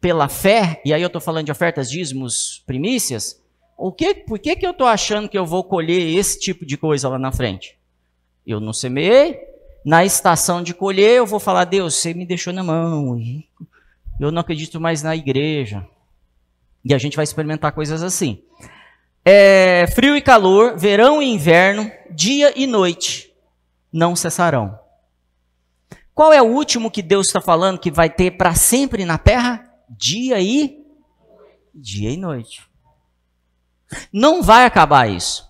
[0.00, 3.40] pela fé, e aí eu estou falando de ofertas, dízimos, primícias,
[3.76, 6.76] o que, por que, que eu estou achando que eu vou colher esse tipo de
[6.76, 7.78] coisa lá na frente?
[8.44, 9.38] Eu não semeei,
[9.84, 13.18] na estação de colher eu vou falar, Deus, você me deixou na mão,
[14.20, 15.86] eu não acredito mais na igreja.
[16.84, 18.42] E a gente vai experimentar coisas assim.
[19.24, 23.28] É, frio e calor, verão e inverno, dia e noite
[23.92, 24.78] não cessarão.
[26.14, 29.64] Qual é o último que Deus está falando que vai ter para sempre na terra?
[29.88, 30.84] Dia e
[31.74, 32.66] dia e noite.
[34.12, 35.47] Não vai acabar isso.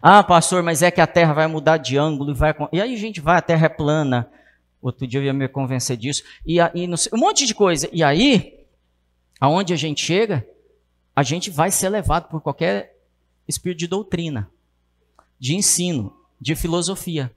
[0.00, 2.54] Ah, pastor, mas é que a terra vai mudar de ângulo e vai.
[2.72, 4.30] E aí, gente, vai, a terra é plana.
[4.80, 6.22] Outro dia eu ia me convencer disso.
[6.46, 7.88] E, aí, um monte de coisa.
[7.92, 8.64] E aí,
[9.40, 10.46] aonde a gente chega,
[11.14, 12.96] a gente vai ser levado por qualquer
[13.46, 14.48] espírito de doutrina,
[15.38, 17.34] de ensino, de filosofia.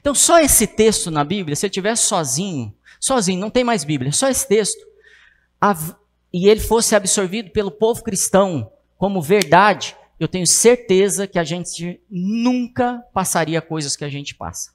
[0.00, 4.10] Então, só esse texto na Bíblia, se eu tivesse sozinho, sozinho, não tem mais Bíblia,
[4.10, 4.84] só esse texto,
[6.32, 12.00] e ele fosse absorvido pelo povo cristão como verdade, eu tenho certeza que a gente
[12.10, 14.72] nunca passaria coisas que a gente passa.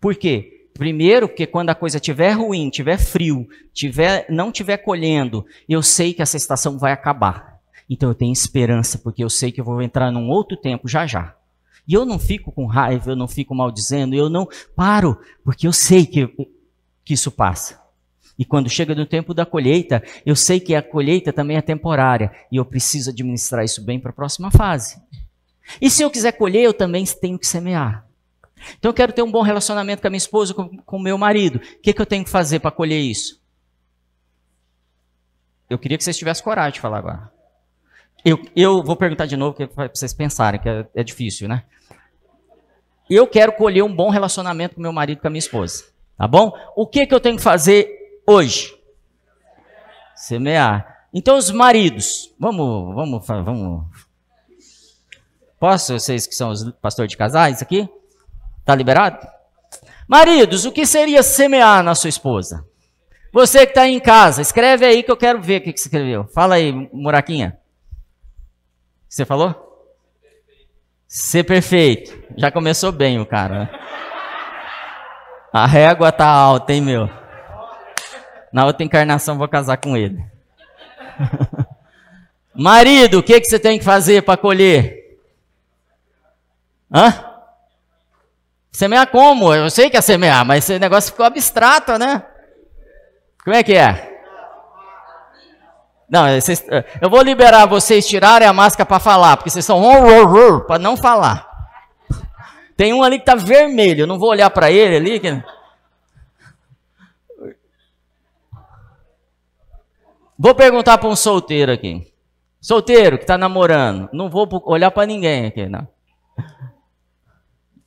[0.00, 0.68] Por quê?
[0.74, 6.14] Primeiro, porque quando a coisa estiver ruim, estiver frio, tiver, não estiver colhendo, eu sei
[6.14, 7.60] que essa estação vai acabar.
[7.90, 11.04] Então eu tenho esperança, porque eu sei que eu vou entrar num outro tempo já
[11.06, 11.34] já.
[11.86, 15.72] E eu não fico com raiva, eu não fico maldizendo, eu não paro, porque eu
[15.72, 16.28] sei que,
[17.04, 17.80] que isso passa.
[18.38, 22.30] E quando chega no tempo da colheita, eu sei que a colheita também é temporária
[22.52, 25.02] e eu preciso administrar isso bem para a próxima fase.
[25.80, 28.06] E se eu quiser colher, eu também tenho que semear.
[28.78, 31.56] Então eu quero ter um bom relacionamento com a minha esposa, com o meu marido.
[31.56, 33.42] O que, que eu tenho que fazer para colher isso?
[35.68, 37.30] Eu queria que vocês tivessem coragem de falar agora.
[38.24, 41.64] Eu, eu vou perguntar de novo, para vocês pensarem, que é, é difícil, né?
[43.08, 45.84] Eu quero colher um bom relacionamento com meu marido e com a minha esposa.
[46.16, 46.52] Tá bom?
[46.74, 47.97] O que, que eu tenho que fazer
[48.28, 48.78] hoje?
[50.14, 51.06] Semear.
[51.14, 53.86] Então, os maridos, vamos, vamos, vamos.
[55.58, 57.88] Posso, vocês que são os pastores de casais aqui?
[58.64, 59.26] Tá liberado?
[60.06, 62.64] Maridos, o que seria semear na sua esposa?
[63.32, 65.88] Você que está em casa, escreve aí que eu quero ver o que, que você
[65.88, 66.26] escreveu.
[66.28, 67.58] Fala aí, Muraquinha.
[69.08, 69.54] Você falou?
[71.06, 72.16] Ser perfeito.
[72.36, 73.60] Já começou bem o cara.
[73.60, 73.70] Né?
[75.52, 77.08] A régua tá alta, hein, meu?
[78.52, 80.22] Na outra encarnação vou casar com ele.
[82.54, 85.18] Marido, o que, que você tem que fazer para colher?
[86.92, 87.24] Hã?
[88.72, 89.54] Semear como?
[89.54, 92.22] Eu sei que é semear, mas esse negócio ficou abstrato, né?
[93.44, 94.18] Como é que é?
[96.08, 96.64] Não, vocês,
[97.00, 99.82] eu vou liberar vocês tirarem a máscara para falar, porque vocês são
[100.66, 101.46] para não falar.
[102.76, 105.20] Tem um ali que tá vermelho, eu não vou olhar para ele ali.
[105.20, 105.42] Que...
[110.38, 112.06] Vou perguntar para um solteiro aqui.
[112.60, 114.08] Solteiro que está namorando.
[114.12, 115.86] Não vou olhar para ninguém aqui, não.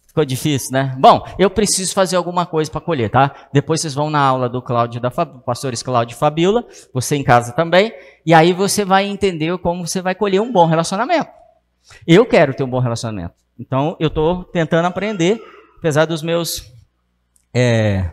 [0.05, 0.93] Ficou difícil, né?
[0.99, 3.47] Bom, eu preciso fazer alguma coisa para colher, tá?
[3.53, 5.41] Depois vocês vão na aula do Cláudio da Fab...
[5.45, 7.93] pastores Cláudio Fabiola, você em casa também,
[8.25, 11.29] e aí você vai entender como você vai colher um bom relacionamento.
[12.05, 13.35] Eu quero ter um bom relacionamento.
[13.57, 15.41] Então, eu estou tentando aprender,
[15.77, 16.69] apesar dos meus
[17.53, 18.11] é,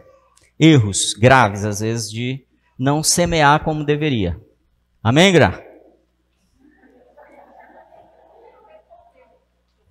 [0.57, 2.46] erros graves, às vezes, de
[2.78, 4.40] não semear como deveria.
[5.02, 5.64] Amém, Gra?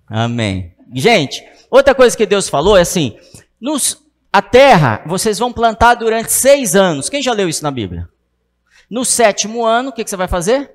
[0.06, 0.74] Amém.
[0.94, 3.18] Gente, outra coisa que Deus falou é assim:
[3.60, 7.08] nos, a terra vocês vão plantar durante seis anos.
[7.08, 8.08] Quem já leu isso na Bíblia?
[8.88, 10.72] No sétimo ano, o que, que você vai fazer?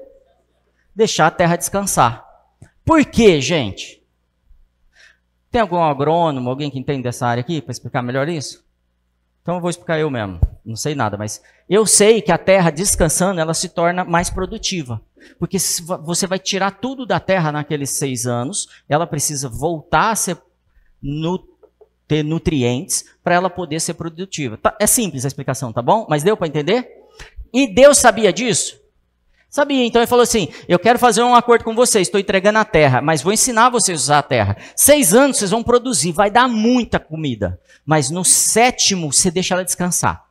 [0.96, 2.24] Deixar a terra descansar.
[2.86, 4.04] Por quê, gente?
[5.50, 8.64] Tem algum agrônomo, alguém que entende dessa área aqui para explicar melhor isso?
[9.44, 10.40] Então eu vou explicar eu mesmo.
[10.66, 15.02] Não sei nada, mas eu sei que a terra descansando ela se torna mais produtiva.
[15.38, 15.58] Porque
[16.04, 20.38] você vai tirar tudo da terra naqueles seis anos, ela precisa voltar a ser
[22.08, 24.58] ter nutrientes para ela poder ser produtiva.
[24.58, 26.08] Tá, é simples a explicação, tá bom?
[26.10, 26.90] Mas deu para entender?
[27.54, 28.80] E Deus sabia disso?
[29.54, 32.66] Sabia, então ele falou assim: Eu quero fazer um acordo com vocês, estou entregando a
[32.66, 34.58] terra, mas vou ensinar vocês a usar a terra.
[34.76, 39.64] Seis anos vocês vão produzir, vai dar muita comida, mas no sétimo você deixa ela
[39.64, 40.26] descansar.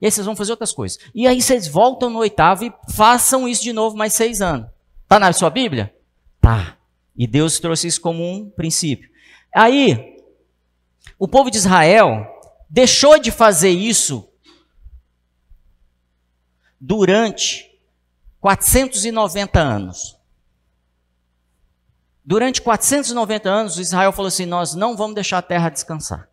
[0.00, 0.98] E aí vocês vão fazer outras coisas.
[1.14, 4.68] E aí vocês voltam no oitavo e façam isso de novo mais seis anos.
[5.06, 5.94] Tá na sua Bíblia?
[6.40, 6.76] Tá.
[7.16, 9.08] E Deus trouxe isso como um princípio.
[9.54, 10.16] Aí,
[11.16, 12.26] o povo de Israel
[12.68, 14.28] deixou de fazer isso
[16.80, 17.65] durante
[18.46, 20.16] 490 anos.
[22.24, 26.28] Durante 490 anos, Israel falou assim: Nós não vamos deixar a terra descansar.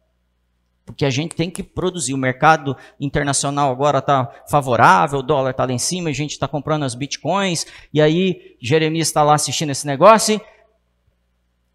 [0.85, 2.13] Porque a gente tem que produzir.
[2.13, 6.47] O mercado internacional agora está favorável, o dólar está lá em cima, a gente está
[6.47, 7.65] comprando as bitcoins.
[7.91, 10.39] E aí, Jeremias está lá assistindo esse negócio.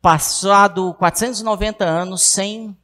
[0.01, 2.76] Passado 490 anos sem,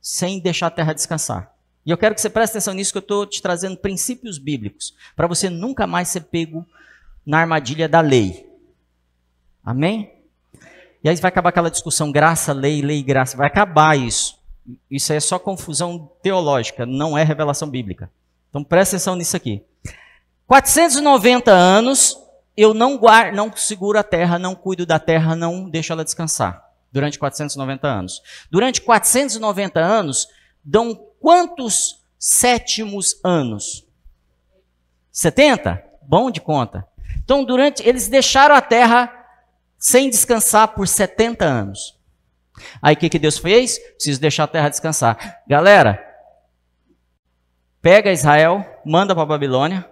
[0.00, 1.52] sem deixar a terra descansar.
[1.84, 4.94] E eu quero que você preste atenção nisso, que eu estou te trazendo princípios bíblicos,
[5.16, 6.64] para você nunca mais ser pego
[7.26, 8.48] na armadilha da lei.
[9.64, 10.12] Amém?
[11.02, 13.36] E aí vai acabar aquela discussão graça, lei, lei, graça.
[13.36, 14.38] Vai acabar isso.
[14.90, 18.10] Isso é só confusão teológica, não é revelação bíblica.
[18.48, 19.62] Então preste atenção nisso aqui.
[20.46, 22.18] 490 anos,
[22.56, 26.62] eu não guardo, não seguro a terra, não cuido da terra, não deixo ela descansar.
[26.92, 28.22] Durante 490 anos.
[28.50, 30.28] Durante 490 anos,
[30.64, 33.86] dão quantos sétimos anos?
[35.10, 35.82] 70?
[36.02, 36.86] Bom de conta.
[37.24, 39.12] Então, durante eles deixaram a terra
[39.78, 41.98] sem descansar por 70 anos.
[42.80, 43.78] Aí o que, que Deus fez?
[43.78, 45.42] Preciso deixar a terra descansar.
[45.46, 46.02] Galera,
[47.82, 49.90] pega Israel, manda para Babilônia,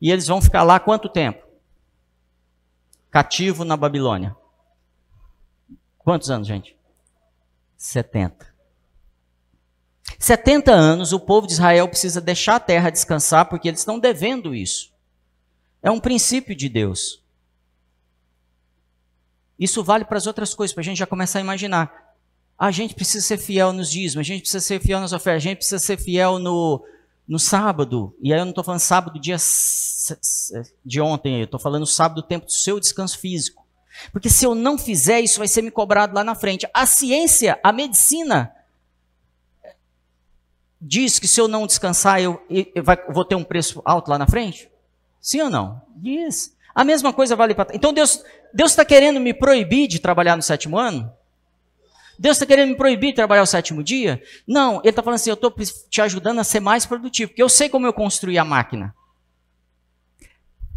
[0.00, 1.44] e eles vão ficar lá quanto tempo?
[3.10, 4.36] Cativo na Babilônia.
[5.98, 6.76] Quantos anos, gente?
[7.76, 8.54] 70.
[10.18, 14.54] 70 anos o povo de Israel precisa deixar a terra descansar porque eles estão devendo
[14.54, 14.93] isso.
[15.84, 17.22] É um princípio de Deus.
[19.58, 22.14] Isso vale para as outras coisas, para a gente já começar a imaginar.
[22.58, 25.48] A gente precisa ser fiel nos dízimos, a gente precisa ser fiel nas ofertas, a
[25.48, 26.82] gente precisa ser fiel no,
[27.28, 28.16] no sábado.
[28.22, 29.36] E aí eu não estou falando sábado dia
[30.82, 33.62] de ontem, eu estou falando sábado, tempo do seu descanso físico.
[34.10, 36.66] Porque se eu não fizer, isso vai ser me cobrado lá na frente.
[36.72, 38.50] A ciência, a medicina,
[40.80, 44.16] diz que se eu não descansar, eu, eu, vai, vou ter um preço alto lá
[44.18, 44.72] na frente?
[45.24, 45.80] Sim ou não?
[45.96, 46.54] Diz.
[46.74, 47.74] A mesma coisa vale para.
[47.74, 48.22] Então Deus
[48.52, 51.10] está querendo me proibir de trabalhar no sétimo ano?
[52.18, 54.22] Deus está querendo me proibir de trabalhar o sétimo dia?
[54.46, 55.50] Não, Ele está falando assim: eu estou
[55.88, 58.94] te ajudando a ser mais produtivo, porque eu sei como eu construí a máquina.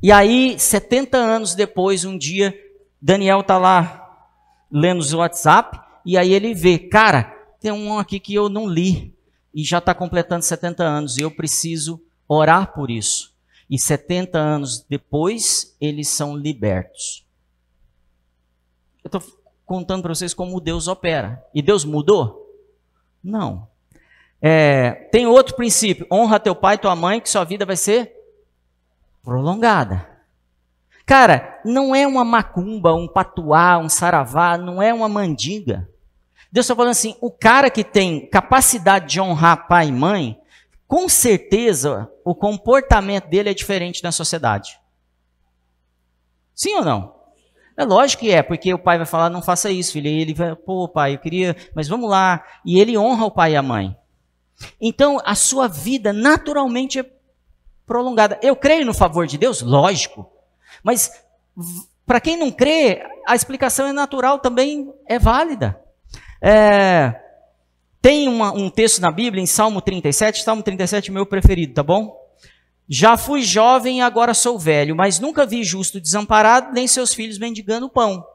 [0.01, 2.57] E aí, 70 anos depois, um dia,
[3.01, 4.31] Daniel está lá
[4.71, 7.23] lendo os WhatsApp, e aí ele vê, cara,
[7.59, 9.13] tem um aqui que eu não li
[9.53, 11.17] e já está completando 70 anos.
[11.17, 13.35] E eu preciso orar por isso.
[13.70, 17.26] E 70 anos depois, eles são libertos.
[19.03, 19.22] Eu estou
[19.65, 21.43] contando para vocês como Deus opera.
[21.53, 22.47] E Deus mudou?
[23.24, 23.68] Não.
[24.41, 28.13] É, tem outro princípio: honra teu pai e tua mãe, que sua vida vai ser
[29.24, 30.07] prolongada.
[31.05, 35.89] Cara, não é uma macumba, um patuá, um saravá, não é uma mandiga.
[36.51, 40.39] Deus está falando assim: o cara que tem capacidade de honrar pai e mãe,
[40.88, 44.79] com certeza o comportamento dele é diferente na sociedade.
[46.55, 47.17] Sim ou não?
[47.75, 50.07] É lógico que é, porque o pai vai falar, não faça isso, filho.
[50.07, 52.43] E ele vai, pô, pai, eu queria, mas vamos lá.
[52.65, 53.95] E ele honra o pai e a mãe.
[54.81, 57.05] Então, a sua vida naturalmente é
[57.85, 58.39] prolongada.
[58.41, 59.61] Eu creio no favor de Deus?
[59.61, 60.27] Lógico.
[60.81, 61.11] Mas,
[62.05, 65.79] para quem não crê, a explicação é natural também é válida.
[66.41, 67.13] É,
[68.08, 71.84] tem uma, um texto na Bíblia, em Salmo 37, Salmo 37 é meu preferido, tá
[71.84, 72.18] bom?
[72.88, 77.38] Já fui jovem e agora sou velho, mas nunca vi justo desamparado, nem seus filhos
[77.38, 78.26] mendigando pão.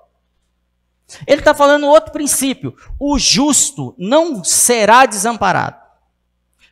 [1.27, 5.81] Ele está falando outro princípio: o justo não será desamparado.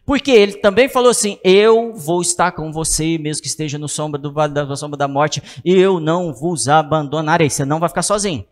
[0.05, 4.21] Porque ele também falou assim: Eu vou estar com você, mesmo que esteja no sombra
[4.21, 7.49] do, da sombra da morte, eu não vos abandonarei.
[7.49, 8.45] Você não vai ficar sozinho.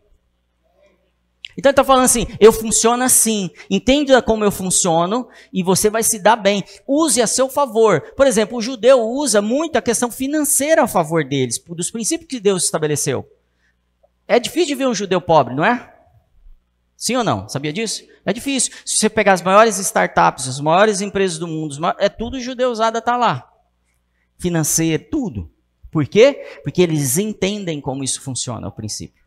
[1.59, 6.01] Então ele está falando assim: eu funciono assim, entenda como eu funciono e você vai
[6.01, 6.63] se dar bem.
[6.87, 7.99] Use a seu favor.
[8.15, 12.39] Por exemplo, o judeu usa muito a questão financeira a favor deles, dos princípios que
[12.39, 13.29] Deus estabeleceu.
[14.25, 15.93] É difícil de ver um judeu pobre, não é?
[16.95, 17.49] Sim ou não?
[17.49, 18.05] Sabia disso?
[18.25, 18.71] É difícil.
[18.85, 23.17] Se você pegar as maiores startups, as maiores empresas do mundo, é tudo judeusada está
[23.17, 23.51] lá.
[24.37, 25.51] Financeiro, tudo.
[25.91, 26.59] Por quê?
[26.63, 29.23] Porque eles entendem como isso funciona, o princípio.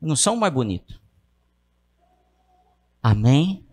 [0.00, 1.01] Não são mais bonitos.
[3.02, 3.66] Amém?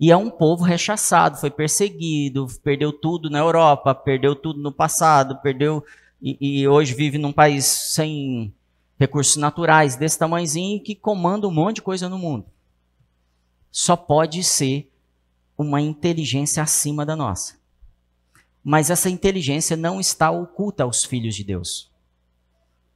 [0.00, 5.40] E é um povo rechaçado, foi perseguido, perdeu tudo na Europa, perdeu tudo no passado,
[5.42, 5.84] perdeu
[6.22, 8.54] e, e hoje vive num país sem
[8.98, 12.46] recursos naturais desse tamanhozinho que comanda um monte de coisa no mundo.
[13.70, 14.90] Só pode ser
[15.56, 17.58] uma inteligência acima da nossa.
[18.62, 21.90] Mas essa inteligência não está oculta aos filhos de Deus.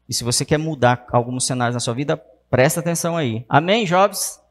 [0.09, 2.17] E se você quer mudar alguns cenários na sua vida,
[2.51, 3.45] presta atenção aí.
[3.49, 4.42] Amém, Jobs?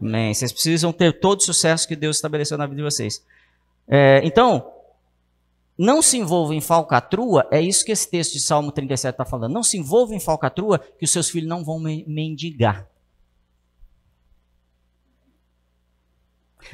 [0.00, 0.32] Amém.
[0.32, 3.24] Vocês precisam ter todo o sucesso que Deus estabeleceu na vida de vocês.
[3.86, 4.70] É, então,
[5.76, 9.52] não se envolva em falcatrua, é isso que esse texto de Salmo 37 está falando.
[9.52, 12.88] Não se envolva em falcatrua, que os seus filhos não vão mendigar.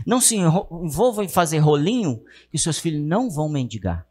[0.07, 4.07] Não se envolva em fazer rolinho, que os seus filhos não vão mendigar.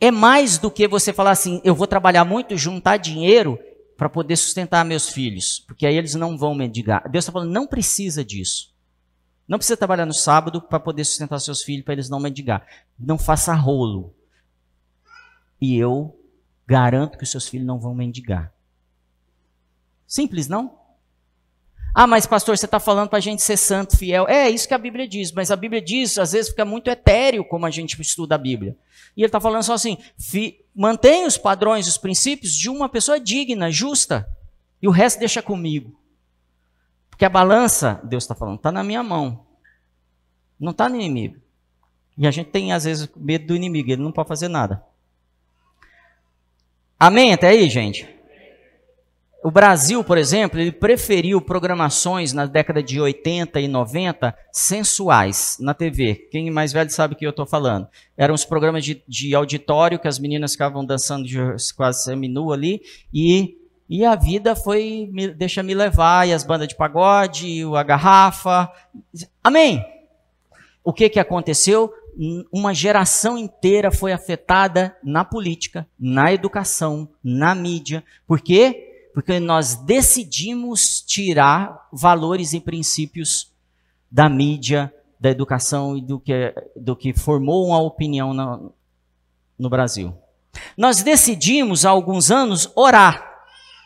[0.00, 3.58] É mais do que você falar assim: eu vou trabalhar muito, juntar dinheiro
[3.96, 7.08] para poder sustentar meus filhos, porque aí eles não vão mendigar.
[7.10, 8.72] Deus está falando: não precisa disso.
[9.46, 12.66] Não precisa trabalhar no sábado para poder sustentar seus filhos, para eles não mendigar.
[12.98, 14.14] Não faça rolo.
[15.60, 16.18] E eu
[16.66, 18.52] garanto que os seus filhos não vão mendigar.
[20.06, 20.78] Simples, não?
[21.94, 24.26] Ah, mas pastor, você está falando para a gente ser santo, fiel.
[24.26, 27.44] É, isso que a Bíblia diz, mas a Bíblia diz, às vezes fica muito etéreo
[27.44, 28.76] como a gente estuda a Bíblia.
[29.14, 29.98] E ele está falando só assim:
[30.74, 34.28] mantenha os padrões, os princípios de uma pessoa digna, justa,
[34.80, 35.98] e o resto deixa comigo.
[37.10, 39.46] Porque a balança, Deus está falando, está na minha mão.
[40.58, 41.40] Não está no inimigo.
[42.16, 44.84] E a gente tem, às vezes, medo do inimigo, ele não pode fazer nada.
[46.98, 48.08] Amém até aí, gente?
[49.44, 55.74] O Brasil, por exemplo, ele preferiu programações na década de 80 e 90 sensuais na
[55.74, 56.28] TV.
[56.30, 57.88] Quem mais velho sabe o que eu estou falando.
[58.16, 61.38] Eram os programas de, de, auditório que as meninas ficavam dançando de,
[61.76, 62.82] quase semi-nu ali
[63.12, 63.58] e
[63.90, 68.72] e a vida foi, me, deixa me levar, e as bandas de pagode, a garrafa.
[69.44, 69.84] Amém?
[70.82, 71.92] O que, que aconteceu?
[72.50, 78.02] Uma geração inteira foi afetada na política, na educação, na mídia.
[78.26, 78.91] Por quê?
[79.14, 83.50] Porque nós decidimos tirar valores e princípios
[84.10, 88.72] da mídia, da educação e do que, do que formou uma opinião no,
[89.58, 90.14] no Brasil.
[90.76, 93.30] Nós decidimos há alguns anos orar.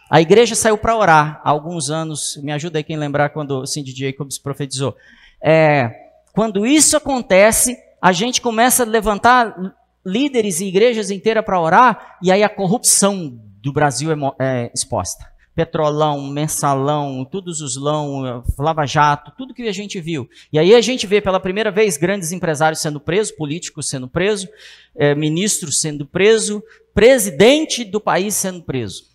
[0.09, 2.37] A igreja saiu para orar há alguns anos.
[2.43, 4.97] Me ajuda aí quem lembrar quando Cindy Jacobs profetizou.
[5.43, 5.91] É,
[6.33, 9.75] quando isso acontece, a gente começa a levantar
[10.05, 15.29] líderes e igrejas inteiras para orar, e aí a corrupção do Brasil é, é, exposta.
[15.53, 20.29] Petrolão, mensalão, todos os lão, Lava Jato, tudo que a gente viu.
[20.53, 24.49] E aí a gente vê pela primeira vez grandes empresários sendo presos, políticos sendo presos,
[24.95, 26.63] é, ministros sendo presos,
[26.95, 29.07] presidente do país sendo preso.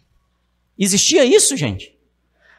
[0.77, 1.95] Existia isso, gente?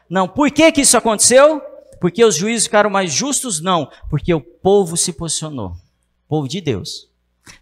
[0.09, 0.27] Não.
[0.27, 1.61] Por que, que isso aconteceu?
[2.01, 3.61] Porque os juízes ficaram mais justos?
[3.61, 3.87] Não.
[4.09, 5.75] Porque o povo se posicionou.
[6.27, 7.07] Povo de Deus.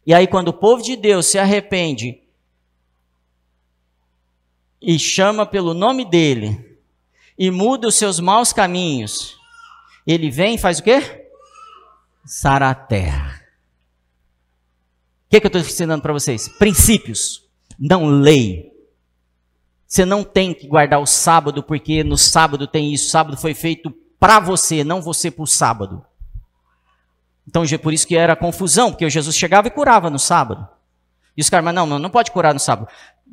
[0.07, 2.20] E aí, quando o povo de Deus se arrepende
[4.81, 6.79] e chama pelo nome dele
[7.37, 9.37] e muda os seus maus caminhos,
[10.05, 11.27] ele vem e faz o quê?
[12.25, 13.41] Sara a terra.
[15.25, 16.47] O que, que eu estou ensinando para vocês?
[16.47, 17.43] Princípios,
[17.79, 18.71] não lei.
[19.87, 23.09] Você não tem que guardar o sábado, porque no sábado tem isso.
[23.09, 26.05] Sábado foi feito para você, não você para o sábado.
[27.47, 30.67] Então, por isso que era confusão, porque Jesus chegava e curava no sábado.
[31.35, 32.89] E os caras, mas não, não, não pode curar no sábado.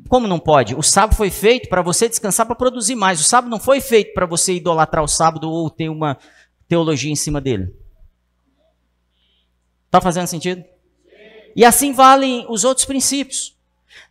[0.07, 0.75] Como não pode?
[0.75, 3.19] O sábado foi feito para você descansar, para produzir mais.
[3.19, 6.17] O sábado não foi feito para você idolatrar o sábado ou ter uma
[6.67, 7.73] teologia em cima dele.
[9.87, 10.63] Está fazendo sentido?
[11.55, 13.57] E assim valem os outros princípios.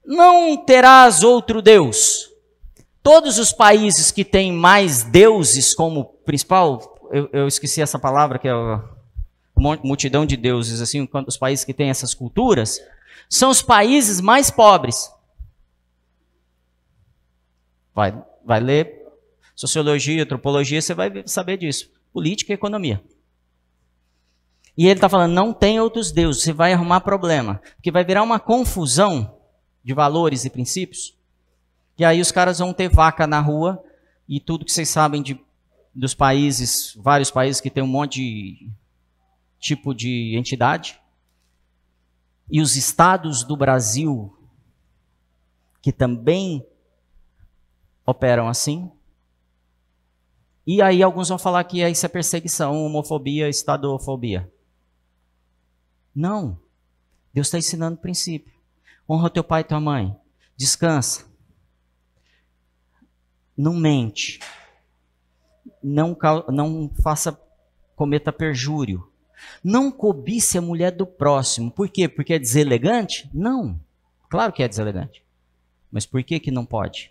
[0.05, 2.31] Não terás outro Deus.
[3.03, 8.49] Todos os países que têm mais deuses como principal, eu, eu esqueci essa palavra que
[8.49, 8.53] é
[9.57, 12.81] multidão de deuses, assim, os países que têm essas culturas,
[13.29, 15.11] são os países mais pobres.
[17.99, 19.09] Vai, vai ler
[19.57, 21.91] sociologia, antropologia, você vai saber disso.
[22.13, 23.03] Política e economia.
[24.77, 27.61] E ele está falando, não tem outros deuses, você vai arrumar problema.
[27.75, 29.41] Porque vai virar uma confusão
[29.83, 31.19] de valores e princípios.
[31.99, 33.83] E aí os caras vão ter vaca na rua
[34.29, 35.37] e tudo que vocês sabem de,
[35.93, 38.71] dos países, vários países que tem um monte de
[39.59, 41.01] tipo de entidade.
[42.49, 44.33] E os estados do Brasil
[45.83, 46.65] que também
[48.09, 48.91] operam assim.
[50.67, 54.51] E aí alguns vão falar que isso é perseguição, homofobia, estadofobia.
[56.15, 56.59] Não.
[57.33, 58.53] Deus está ensinando o princípio.
[59.09, 60.15] Honra teu pai e tua mãe.
[60.57, 61.29] Descansa
[63.59, 64.39] não mente,
[65.83, 66.17] não,
[66.49, 67.37] não faça,
[67.97, 69.11] cometa perjúrio,
[69.65, 71.69] não cobice a mulher do próximo.
[71.69, 72.09] Por quê?
[72.09, 73.29] Porque é deselegante?
[73.35, 73.81] Não.
[74.29, 75.25] Claro que é deselegante.
[75.91, 77.11] Mas por que que não pode?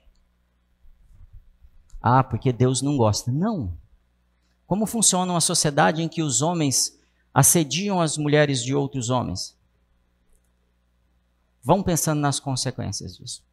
[2.10, 3.30] Ah, porque Deus não gosta.
[3.30, 3.78] Não.
[4.66, 6.98] Como funciona uma sociedade em que os homens
[7.34, 9.58] assediam as mulheres de outros homens?
[11.62, 13.44] Vão pensando nas consequências disso.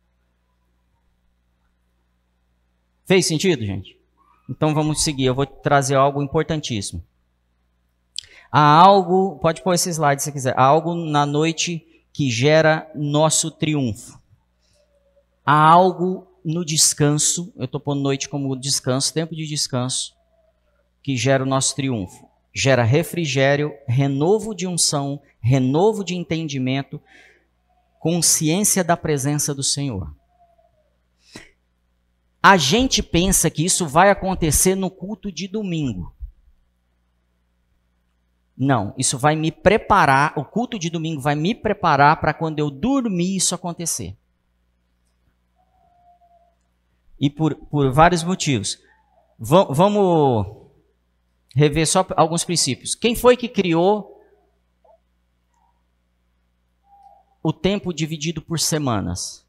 [3.04, 3.98] Fez sentido, gente?
[4.48, 5.24] Então vamos seguir.
[5.24, 7.04] Eu vou trazer algo importantíssimo.
[8.52, 10.56] Há algo, pode pôr esse slide se quiser.
[10.56, 14.16] Há algo na noite que gera nosso triunfo.
[15.44, 20.14] Há algo no descanso, eu estou pondo noite como descanso, tempo de descanso,
[21.02, 22.28] que gera o nosso triunfo.
[22.52, 27.00] Gera refrigério, renovo de unção, renovo de entendimento,
[27.98, 30.14] consciência da presença do Senhor.
[32.42, 36.14] A gente pensa que isso vai acontecer no culto de domingo.
[38.56, 42.70] Não, isso vai me preparar, o culto de domingo vai me preparar para quando eu
[42.70, 44.16] dormir isso acontecer.
[47.18, 48.78] E por, por vários motivos.
[49.38, 50.46] V vamos
[51.54, 52.94] rever só alguns princípios.
[52.94, 54.20] Quem foi que criou
[57.42, 59.46] o tempo dividido por semanas?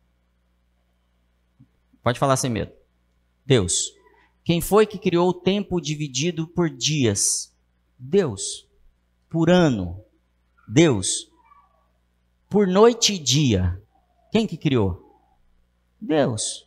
[2.04, 2.72] Pode falar sem medo.
[3.46, 3.92] Deus.
[4.44, 7.52] Quem foi que criou o tempo dividido por dias?
[7.98, 8.66] Deus
[9.36, 10.02] por ano?
[10.66, 11.30] Deus.
[12.50, 13.84] Por noite e dia?
[14.32, 15.20] Quem que criou?
[16.00, 16.65] Deus.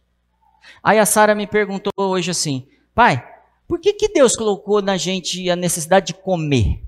[0.82, 3.24] Aí a Sara me perguntou hoje assim: Pai,
[3.66, 6.82] por que, que Deus colocou na gente a necessidade de comer?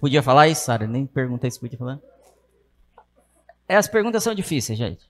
[0.00, 0.86] Podia falar isso, Sara?
[0.86, 2.00] Nem perguntei se podia falar.
[3.68, 5.08] É, as perguntas são difíceis, gente.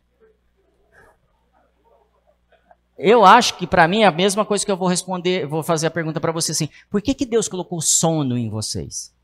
[2.98, 5.86] Eu acho que para mim é a mesma coisa que eu vou responder, vou fazer
[5.86, 9.14] a pergunta para você assim: por que, que Deus colocou sono em vocês?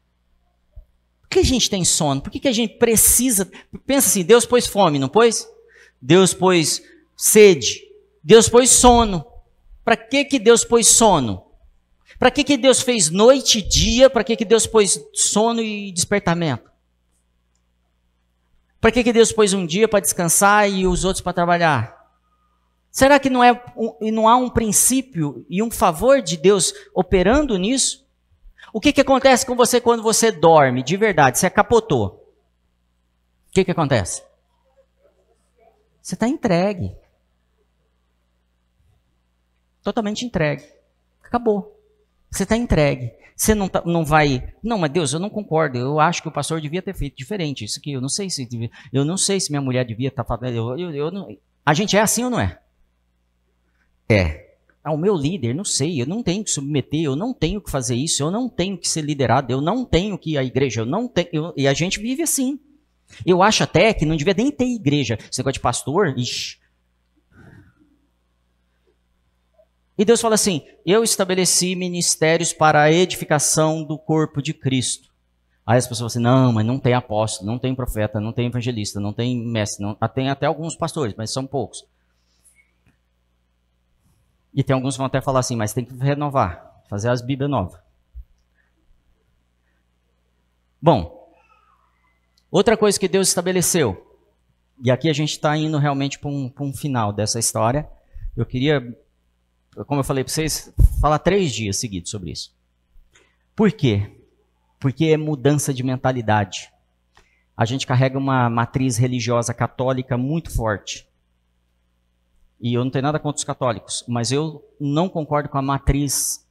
[1.21, 2.23] Por que a gente tem sono?
[2.23, 3.51] Por que, que a gente precisa?
[3.85, 5.47] Pensa assim: Deus pôs fome, não pôs?
[6.01, 6.83] Deus pôs
[7.17, 7.83] sede.
[8.23, 9.25] Deus pôs sono.
[9.85, 11.45] Para que, que Deus pôs sono?
[12.19, 14.11] Para que, que Deus fez noite e dia?
[14.11, 16.71] Para que, que Deus pôs sono e despertamento?
[18.81, 21.97] Para que, que Deus pôs um dia para descansar e os outros para trabalhar?
[22.91, 23.63] Será que não, é,
[24.01, 28.07] não há um princípio e um favor de Deus operando nisso?
[28.73, 31.39] O que, que acontece com você quando você dorme, de verdade?
[31.39, 32.07] Você capotou.
[33.49, 34.23] O que, que acontece?
[36.01, 36.97] Você está entregue.
[39.87, 40.65] Totalmente entregue.
[41.23, 41.81] Acabou.
[42.29, 43.13] Você está entregue.
[43.37, 44.53] Você não, tá, não vai.
[44.61, 45.79] Não, mas Deus, eu não concordo.
[45.79, 47.65] Eu acho que o pastor devia ter feito diferente.
[47.65, 48.49] Isso aqui, eu não sei se
[48.93, 50.57] eu não sei se minha mulher devia estar tá fazendo.
[50.57, 51.29] Eu, eu, eu não,
[51.65, 52.59] a gente é assim ou não é?
[54.09, 54.57] É.
[54.83, 57.71] Ah, o meu líder, não sei, eu não tenho que submeter, eu não tenho que
[57.71, 60.81] fazer isso, eu não tenho que ser liderado, eu não tenho que ir à igreja,
[60.81, 61.29] eu não tenho.
[61.33, 62.59] Eu, e a gente vive assim.
[63.25, 65.17] Eu acho até que não devia nem ter igreja.
[65.31, 66.59] Esse negócio de pastor, ixi.
[69.99, 75.11] E Deus fala assim: Eu estabeleci ministérios para a edificação do corpo de Cristo.
[75.67, 78.47] Aí as pessoas falam assim: não, mas não tem apóstolo, não tem profeta, não tem
[78.47, 81.85] evangelista, não tem mestre, não, tem até alguns pastores, mas são poucos.
[84.55, 87.51] E tem alguns que vão até falar assim, mas tem que renovar, fazer as Bíblias
[87.51, 87.79] novas.
[90.81, 91.31] Bom,
[92.51, 94.07] outra coisa que Deus estabeleceu,
[94.83, 97.89] e aqui a gente está indo realmente para um, um final dessa história.
[98.37, 98.97] Eu queria,
[99.85, 102.55] como eu falei para vocês, falar três dias seguidos sobre isso.
[103.55, 104.11] Por quê?
[104.79, 106.73] Porque é mudança de mentalidade.
[107.57, 111.09] A gente carrega uma matriz religiosa católica muito forte.
[112.61, 116.47] E eu não tenho nada contra os católicos, mas eu não concordo com a matriz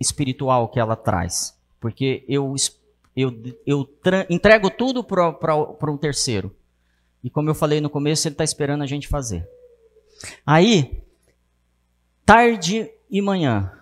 [0.00, 1.58] espiritual que ela traz.
[1.80, 2.54] Porque eu,
[3.16, 3.32] eu,
[3.66, 3.88] eu
[4.28, 6.54] entrego tudo para um terceiro.
[7.22, 9.48] E como eu falei no começo, ele está esperando a gente fazer.
[10.44, 11.02] Aí,
[12.24, 13.72] tarde e manhã.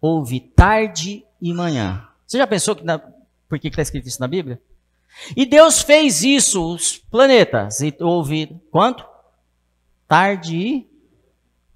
[0.00, 2.06] Houve tarde e manhã.
[2.26, 2.98] Você já pensou que na,
[3.48, 4.60] por que está escrito isso na Bíblia?
[5.36, 7.80] E Deus fez isso, os planetas.
[7.80, 9.04] E houve quanto?
[10.08, 10.90] tarde e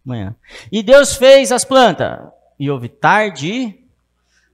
[0.04, 0.34] manhã.
[0.70, 2.18] E Deus fez as plantas.
[2.58, 3.80] E houve tarde e...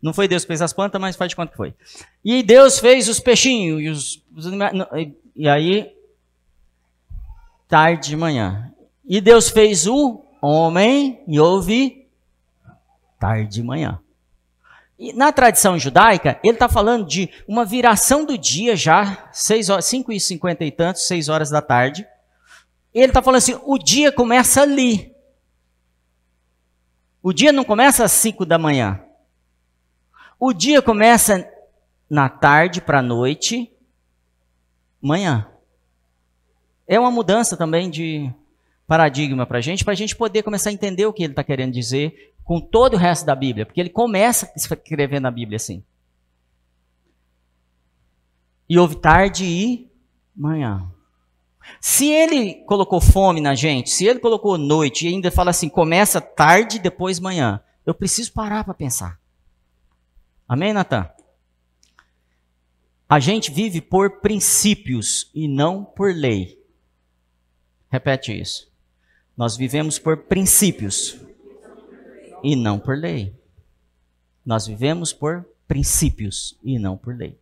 [0.02, 1.74] Não foi Deus que fez as plantas, mas faz de conta que foi.
[2.24, 4.22] E Deus fez os peixinhos e os,
[5.34, 5.92] e aí
[7.66, 8.72] tarde de manhã.
[9.04, 12.08] E Deus fez o homem e houve
[13.18, 14.00] tarde de manhã.
[14.98, 19.84] E na tradição judaica, ele está falando de uma viração do dia já, 6 horas,
[19.84, 22.06] 5 e 50 e tantos, 6 horas da tarde,
[22.94, 25.14] ele está falando assim: o dia começa ali.
[27.22, 29.02] O dia não começa às 5 da manhã.
[30.38, 31.46] O dia começa
[32.08, 33.70] na tarde para a noite,
[35.00, 35.46] manhã.
[36.86, 38.32] É uma mudança também de
[38.86, 41.42] paradigma para a gente, para a gente poder começar a entender o que ele está
[41.42, 45.82] querendo dizer com todo o resto da Bíblia, porque ele começa escrevendo a Bíblia assim.
[48.68, 49.90] E houve tarde e
[50.34, 50.88] manhã.
[51.80, 56.20] Se ele colocou fome na gente, se ele colocou noite e ainda fala assim, começa
[56.20, 59.18] tarde, depois manhã, eu preciso parar para pensar.
[60.48, 61.10] Amém, Natan?
[63.08, 66.60] A gente vive por princípios e não por lei.
[67.90, 68.68] Repete isso.
[69.36, 71.20] Nós vivemos por princípios
[72.42, 73.34] e não por lei.
[74.44, 77.38] Nós vivemos por princípios e não por lei.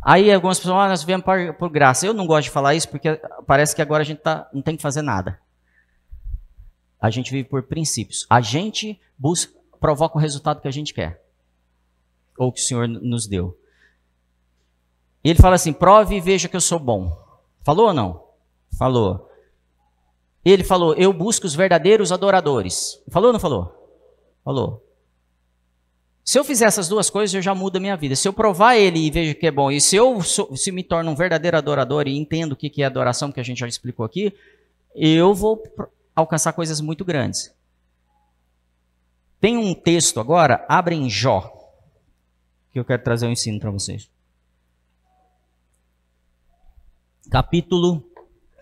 [0.00, 2.04] Aí algumas pessoas, ah, nós vivemos por, por, graça.
[2.04, 4.76] Eu não gosto de falar isso porque parece que agora a gente tá, não tem
[4.76, 5.38] que fazer nada.
[7.00, 8.26] A gente vive por princípios.
[8.28, 11.24] A gente busca, provoca o resultado que a gente quer.
[12.36, 13.56] Ou que o Senhor nos deu.
[15.22, 17.16] E ele fala assim: prove e veja que eu sou bom.
[17.62, 18.24] Falou ou não?
[18.76, 19.31] Falou.
[20.44, 23.00] Ele falou: eu busco os verdadeiros adoradores.
[23.08, 23.90] Falou ou não falou?
[24.44, 24.84] Falou.
[26.24, 28.14] Se eu fizer essas duas coisas, eu já mudo a minha vida.
[28.14, 31.10] Se eu provar ele e vejo que é bom, e se eu se me torno
[31.10, 34.32] um verdadeiro adorador e entendo o que é adoração, que a gente já explicou aqui,
[34.94, 35.62] eu vou
[36.14, 37.52] alcançar coisas muito grandes.
[39.40, 41.52] Tem um texto agora, abre em Jó,
[42.72, 44.08] que eu quero trazer um ensino para vocês.
[47.32, 48.04] capítulo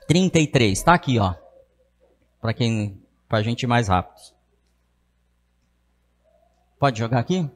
[0.07, 0.79] 33.
[0.79, 1.35] Está aqui, ó.
[2.41, 4.35] Para quem, para a gente ir mais rápido.
[6.79, 7.49] Pode jogar aqui?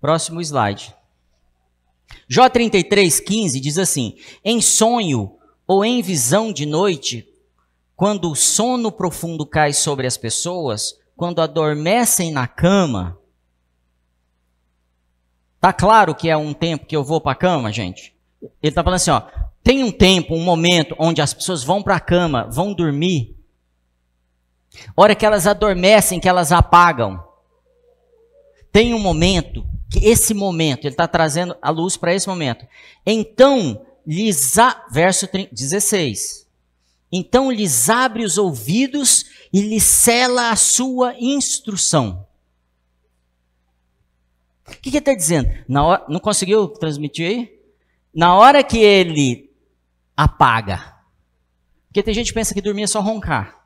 [0.00, 0.94] Próximo slide.
[2.26, 7.28] Jó 33, 15 diz assim: Em sonho ou em visão de noite,
[7.94, 13.18] quando o sono profundo cai sobre as pessoas, quando adormecem na cama,
[15.60, 18.14] Tá claro que é um tempo que eu vou para a cama, gente?
[18.40, 19.22] Ele está falando assim, ó,
[19.68, 23.36] tem um tempo, um momento onde as pessoas vão para a cama, vão dormir.
[24.96, 27.22] Hora que elas adormecem, que elas apagam.
[28.72, 32.66] Tem um momento, que esse momento, ele está trazendo a luz para esse momento.
[33.04, 36.48] Então, lhes a, verso 16.
[37.12, 42.26] Então lhes abre os ouvidos e lhes cela a sua instrução.
[44.66, 45.50] O que, que ele está dizendo?
[45.68, 47.58] Hora, não conseguiu transmitir aí?
[48.14, 49.47] Na hora que ele
[50.18, 50.96] apaga.
[51.86, 53.56] Porque tem gente que pensa que dormir é só roncar.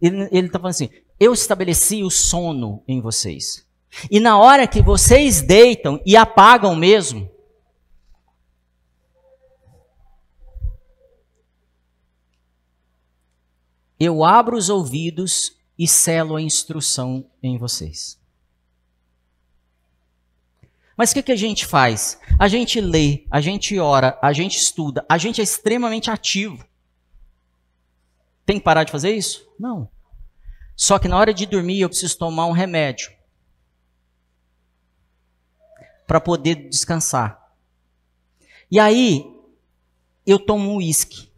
[0.00, 3.66] Ele está falando assim: eu estabeleci o sono em vocês.
[4.10, 7.30] E na hora que vocês deitam e apagam mesmo,
[13.98, 18.18] eu abro os ouvidos e selo a instrução em vocês.
[20.96, 22.18] Mas o que, que a gente faz?
[22.38, 26.64] A gente lê, a gente ora, a gente estuda, a gente é extremamente ativo.
[28.46, 29.48] Tem que parar de fazer isso?
[29.58, 29.88] Não.
[30.76, 33.12] Só que na hora de dormir eu preciso tomar um remédio
[36.06, 37.52] para poder descansar.
[38.70, 39.24] E aí
[40.26, 41.30] eu tomo um uísque.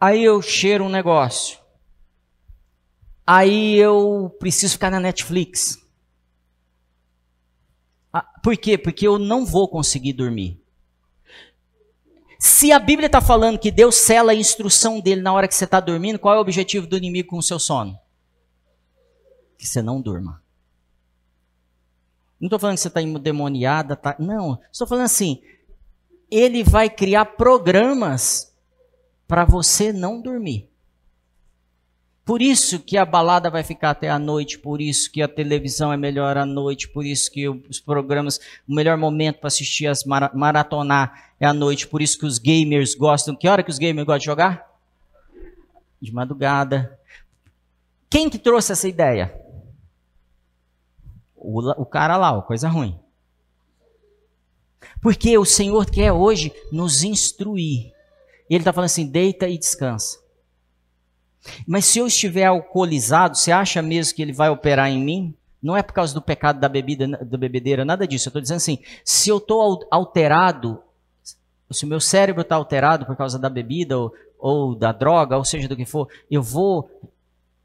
[0.00, 1.62] Aí eu cheiro um negócio
[3.26, 5.81] aí eu preciso ficar na Netflix.
[8.12, 8.76] Ah, por quê?
[8.76, 10.60] Porque eu não vou conseguir dormir.
[12.38, 15.64] Se a Bíblia está falando que Deus sela a instrução dele na hora que você
[15.64, 17.96] está dormindo, qual é o objetivo do inimigo com o seu sono?
[19.56, 20.42] Que você não durma.
[22.40, 24.16] Não estou falando que você está endemoniada, tá?
[24.18, 24.60] não.
[24.72, 25.40] Estou falando assim,
[26.28, 28.52] ele vai criar programas
[29.28, 30.68] para você não dormir.
[32.24, 35.92] Por isso que a balada vai ficar até a noite, por isso que a televisão
[35.92, 40.04] é melhor à noite, por isso que os programas, o melhor momento para assistir as
[40.04, 43.34] maratonar é à noite, por isso que os gamers gostam.
[43.34, 44.70] Que hora que os gamers gostam de jogar?
[46.00, 46.96] De madrugada.
[48.08, 49.34] Quem que trouxe essa ideia?
[51.34, 52.96] O, o cara lá, ó, coisa ruim.
[55.00, 57.92] Porque o Senhor quer hoje nos instruir.
[58.48, 60.21] Ele está falando assim: deita e descansa.
[61.66, 65.34] Mas se eu estiver alcoolizado, você acha mesmo que ele vai operar em mim?
[65.62, 68.28] Não é por causa do pecado da bebida, da bebedeira, nada disso.
[68.28, 70.82] Eu estou dizendo assim: se eu estou alterado,
[71.70, 75.44] se o meu cérebro está alterado por causa da bebida ou, ou da droga, ou
[75.44, 76.90] seja do que for, eu vou,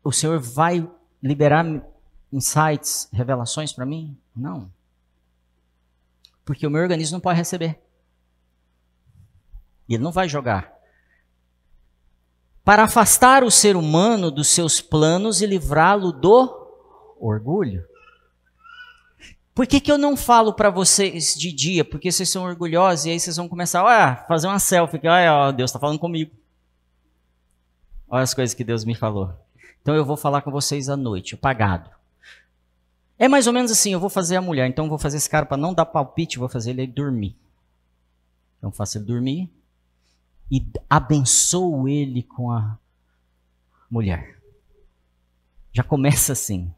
[0.04, 0.88] o Senhor vai
[1.22, 1.66] liberar
[2.32, 4.16] insights, revelações para mim?
[4.36, 4.72] Não.
[6.46, 7.80] Porque o meu organismo não pode receber.
[9.90, 10.77] E ele não vai jogar
[12.68, 16.68] para afastar o ser humano dos seus planos e livrá-lo do
[17.18, 17.88] orgulho.
[19.56, 21.86] Por que, que eu não falo para vocês de dia?
[21.86, 25.00] Porque vocês são orgulhosos e aí vocês vão começar a fazer uma selfie.
[25.00, 26.36] Que, olha, Deus está falando comigo.
[28.06, 29.34] Olha as coisas que Deus me falou.
[29.82, 31.90] Então eu vou falar com vocês à noite, apagado.
[33.18, 35.30] É mais ou menos assim, eu vou fazer a mulher, então eu vou fazer esse
[35.30, 37.34] cara para não dar palpite, vou fazer ele dormir.
[38.58, 39.50] Então faço ele dormir,
[40.52, 42.78] e abençoo ele com a
[43.90, 44.40] mulher.
[45.74, 46.72] Já começa assim.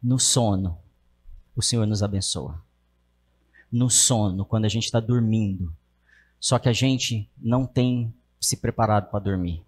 [0.00, 0.78] No sono,
[1.56, 2.62] o Senhor nos abençoa.
[3.70, 5.72] No sono, quando a gente está dormindo.
[6.38, 9.62] Só que a gente não tem se preparado para dormir.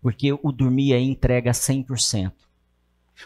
[0.00, 2.32] Porque o dormir é entrega 100%.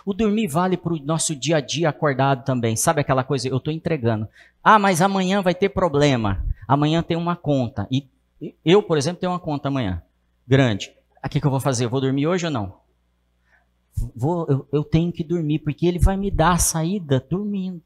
[0.05, 2.75] O dormir vale para o nosso dia a dia acordado também.
[2.75, 3.49] Sabe aquela coisa?
[3.49, 4.27] Eu estou entregando.
[4.65, 6.45] Ah, mas amanhã vai ter problema.
[6.67, 7.87] Amanhã tem uma conta.
[7.91, 8.09] E
[8.65, 10.03] eu, por exemplo, tenho uma conta amanhã.
[10.47, 10.93] Grande.
[11.25, 11.85] O que, que eu vou fazer?
[11.85, 12.81] Eu vou dormir hoje ou não?
[14.15, 17.81] Vou, eu, eu tenho que dormir, porque ele vai me dar a saída dormindo.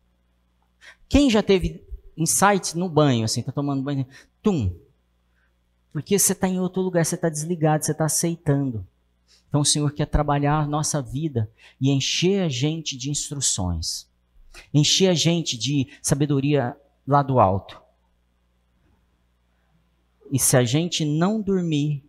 [1.09, 1.85] Quem já teve
[2.17, 4.07] insights no banho, assim, tá tomando banho?
[4.43, 4.75] Tum.
[5.93, 8.87] Porque você está em outro lugar, você está desligado, você está aceitando.
[9.49, 11.51] Então o Senhor quer trabalhar a nossa vida
[11.81, 14.07] e encher a gente de instruções,
[14.75, 16.77] encher a gente de sabedoria
[17.07, 17.81] lá do alto.
[20.31, 22.05] E se a gente não dormir,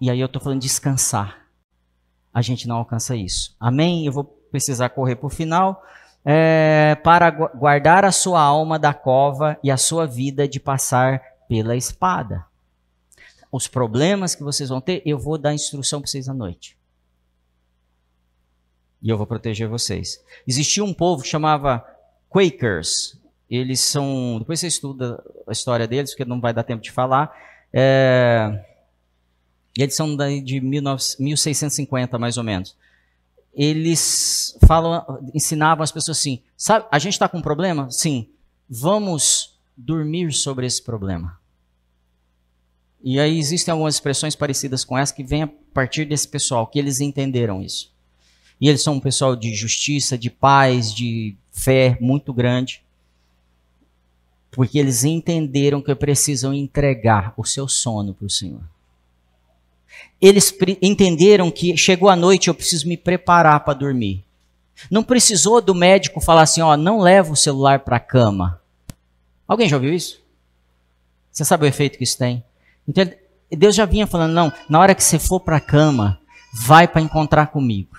[0.00, 1.46] e aí eu estou falando descansar,
[2.32, 3.54] a gente não alcança isso.
[3.58, 4.06] Amém?
[4.06, 5.82] Eu vou precisar correr para o final.
[6.24, 11.76] É, para guardar a sua alma da cova e a sua vida de passar pela
[11.76, 12.46] espada
[13.56, 16.76] os problemas que vocês vão ter, eu vou dar instrução para vocês à noite.
[19.00, 20.20] E eu vou proteger vocês.
[20.44, 21.86] Existia um povo que chamava
[22.28, 23.16] Quakers.
[23.48, 24.40] Eles são.
[24.40, 25.22] Depois você estuda
[25.54, 27.34] história deles, porque não vai dar tempo de falar.
[27.72, 28.62] É,
[29.76, 32.76] eles são de 1650, mais ou menos.
[33.52, 37.90] Eles falam, ensinavam as pessoas assim: sabe, a gente está com um problema?
[37.90, 38.28] Sim.
[38.68, 41.38] Vamos dormir sobre esse problema.
[43.02, 46.78] E aí existem algumas expressões parecidas com essa que vêm a partir desse pessoal, que
[46.78, 47.92] eles entenderam isso.
[48.60, 52.83] E eles são um pessoal de justiça, de paz, de fé muito grande.
[54.54, 58.62] Porque eles entenderam que precisam entregar o seu sono para o Senhor.
[60.20, 64.24] Eles entenderam que chegou a noite, eu preciso me preparar para dormir.
[64.90, 68.60] Não precisou do médico falar assim, ó, não leva o celular para a cama.
[69.46, 70.22] Alguém já ouviu isso?
[71.30, 72.44] Você sabe o efeito que isso tem?
[72.86, 73.10] Então,
[73.50, 76.20] Deus já vinha falando: não, na hora que você for para a cama,
[76.52, 77.96] vai para encontrar comigo.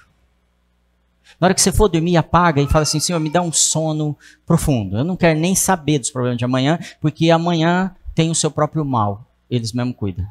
[1.40, 4.18] Na hora que você for dormir, apaga e fala assim: Senhor, me dá um sono
[4.46, 4.98] profundo.
[4.98, 8.86] Eu não quero nem saber dos problemas de amanhã, porque amanhã tem o seu próprio
[8.86, 9.26] mal.
[9.50, 10.26] Eles mesmo cuidam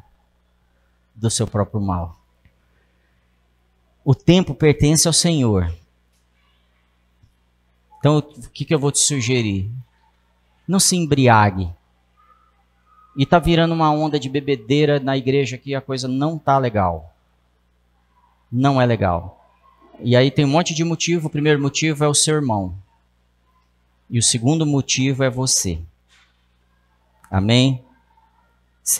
[1.15, 2.17] do seu próprio mal.
[4.03, 5.73] O tempo pertence ao Senhor.
[7.99, 9.71] Então, o que, que eu vou te sugerir?
[10.67, 11.71] Não se embriague
[13.15, 17.13] e tá virando uma onda de bebedeira na igreja que a coisa não tá legal.
[18.51, 19.44] Não é legal.
[19.99, 21.27] E aí tem um monte de motivo.
[21.27, 22.75] O primeiro motivo é o seu irmão.
[24.09, 25.79] E o segundo motivo é você.
[27.29, 27.83] Amém?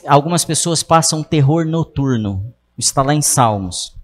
[0.07, 2.53] Algumas pessoas passam terror noturno.
[2.77, 3.95] Está lá em Salmos.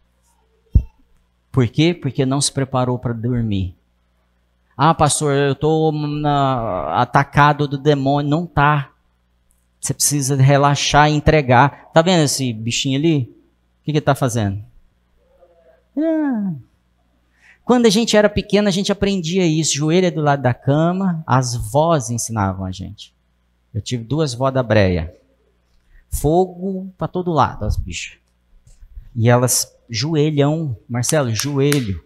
[1.51, 1.93] Por quê?
[1.93, 3.75] Porque não se preparou para dormir.
[4.77, 5.93] Ah, pastor, eu estou
[6.93, 8.29] atacado do demônio.
[8.29, 8.91] Não tá.
[9.79, 11.91] Você precisa relaxar e entregar.
[11.91, 13.23] Tá vendo esse bichinho ali?
[13.81, 14.63] O que, ele está fazendo?
[15.97, 16.53] Ah.
[17.71, 19.75] Quando a gente era pequeno, a gente aprendia isso.
[19.75, 21.23] Joelho é do lado da cama.
[21.25, 23.15] As vós ensinavam a gente.
[23.73, 25.15] Eu tive duas vós da breia.
[26.09, 28.19] Fogo para todo lado, as bichas.
[29.15, 32.03] E elas, joelhão, Marcelo, joelho.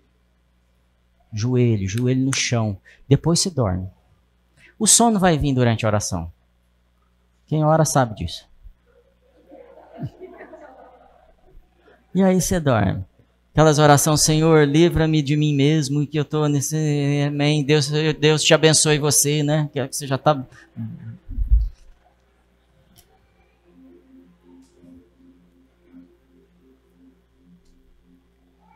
[1.33, 2.77] Joelho, joelho no chão.
[3.09, 3.89] Depois se dorme.
[4.77, 6.31] O sono vai vir durante a oração.
[7.47, 8.47] Quem ora sabe disso.
[12.13, 13.03] E aí você dorme.
[13.55, 16.75] Aquelas orações, Senhor, livra-me de mim mesmo, que eu estou nesse.
[17.25, 17.63] Amém.
[17.63, 17.89] Deus,
[18.19, 19.69] Deus te abençoe você, né?
[19.71, 20.45] Que você já está.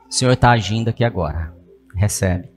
[0.08, 1.54] O Senhor está agindo aqui agora.
[1.94, 2.48] Recebe.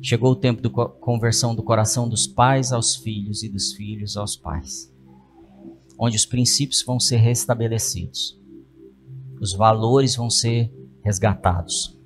[0.00, 4.36] Chegou o tempo da conversão do coração dos pais aos filhos e dos filhos aos
[4.36, 4.94] pais,
[5.98, 8.37] onde os princípios vão ser restabelecidos,
[9.40, 10.72] os valores vão ser
[11.02, 11.96] resgatados.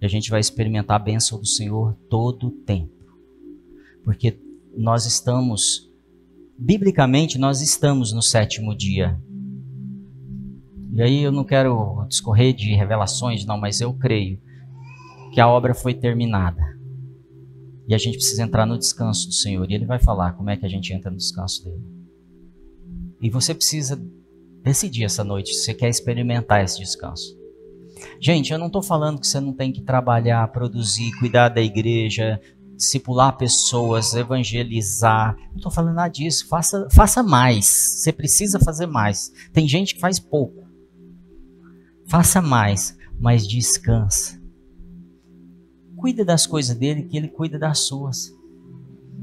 [0.00, 2.92] E a gente vai experimentar a bênção do Senhor todo o tempo,
[4.04, 4.38] porque
[4.76, 5.90] nós estamos,
[6.58, 9.18] biblicamente, nós estamos no sétimo dia.
[10.92, 14.38] E aí eu não quero discorrer de revelações, não, mas eu creio
[15.32, 16.76] que a obra foi terminada
[17.86, 19.70] e a gente precisa entrar no descanso do Senhor.
[19.70, 21.84] E Ele vai falar como é que a gente entra no descanso dele.
[23.20, 24.02] E você precisa
[24.66, 27.38] decidir essa noite se você quer experimentar esse descanso.
[28.20, 32.40] Gente, eu não estou falando que você não tem que trabalhar, produzir, cuidar da igreja,
[32.74, 35.36] discipular pessoas, evangelizar.
[35.50, 36.48] Não estou falando nada disso.
[36.48, 37.64] Faça, faça mais.
[37.66, 39.32] Você precisa fazer mais.
[39.52, 40.66] Tem gente que faz pouco.
[42.08, 44.36] Faça mais, mas descansa.
[45.94, 48.34] Cuida das coisas dele, que ele cuida das suas.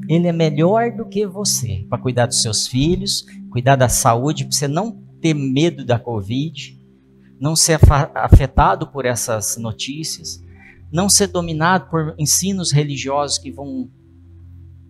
[0.07, 4.55] Ele é melhor do que você para cuidar dos seus filhos, cuidar da saúde, para
[4.55, 6.77] você não ter medo da Covid,
[7.39, 7.79] não ser
[8.13, 10.43] afetado por essas notícias,
[10.91, 13.89] não ser dominado por ensinos religiosos que vão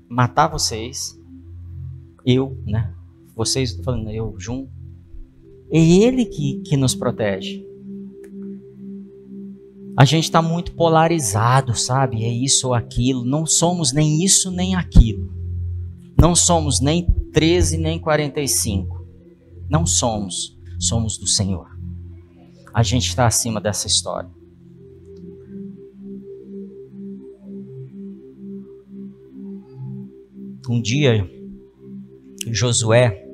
[0.10, 1.16] matar vocês.
[2.26, 2.92] Eu, né?
[3.36, 4.72] Vocês, falando eu junto.
[5.72, 7.64] É Ele que, que nos protege.
[9.96, 12.24] A gente está muito polarizado, sabe?
[12.24, 13.24] É isso ou aquilo.
[13.24, 15.32] Não somos nem isso nem aquilo.
[16.20, 19.03] Não somos nem 13 nem 45.
[19.74, 20.56] Não somos.
[20.80, 21.68] Somos do Senhor.
[22.72, 24.30] A gente está acima dessa história.
[30.70, 31.28] Um dia,
[32.52, 33.26] Josué,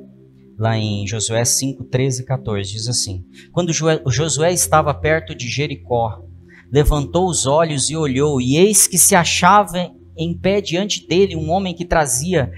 [0.58, 6.24] lá em Josué 5, 13 e 14, diz assim: Quando Josué estava perto de Jericó,
[6.72, 11.50] levantou os olhos e olhou, e eis que se achava em pé diante dele um
[11.50, 12.50] homem que trazia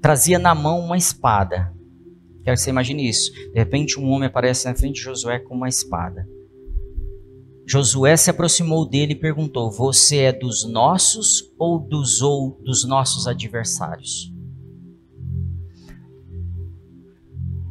[0.00, 1.73] trazia na mão uma espada.
[2.44, 3.32] Quero que você imagine isso.
[3.32, 6.28] De repente um homem aparece na frente de Josué com uma espada.
[7.66, 13.26] Josué se aproximou dele e perguntou: Você é dos nossos ou dos ou dos nossos
[13.26, 14.30] adversários?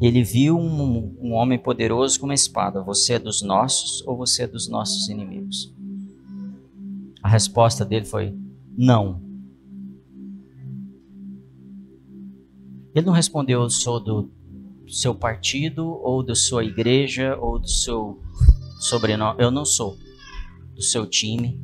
[0.01, 2.81] Ele viu um, um homem poderoso com uma espada.
[2.81, 5.71] Você é dos nossos ou você é dos nossos inimigos?
[7.21, 8.35] A resposta dele foi:
[8.75, 9.21] não.
[12.95, 14.31] Ele não respondeu: eu sou do
[14.93, 18.21] seu partido, ou da sua igreja, ou do seu
[18.79, 19.41] sobrenome.
[19.41, 19.97] Eu não sou
[20.75, 21.61] do seu time.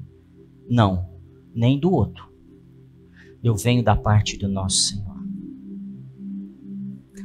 [0.69, 1.09] Não.
[1.53, 2.29] Nem do outro.
[3.43, 5.09] Eu venho da parte do nosso Senhor.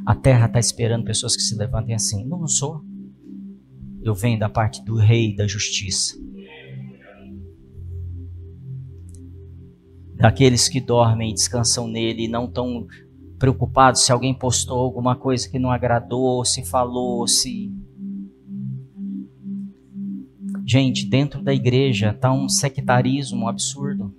[0.07, 2.25] A terra está esperando pessoas que se levantem assim.
[2.27, 2.83] Não, não sou.
[4.03, 6.25] Eu venho da parte do Rei da Justiça.
[10.25, 12.87] daqueles que dormem e descansam nele e não estão
[13.45, 17.71] preocupados se alguém postou alguma coisa que não agradou, se falou, se.
[20.65, 24.15] Gente, dentro da igreja está um sectarismo absurdo.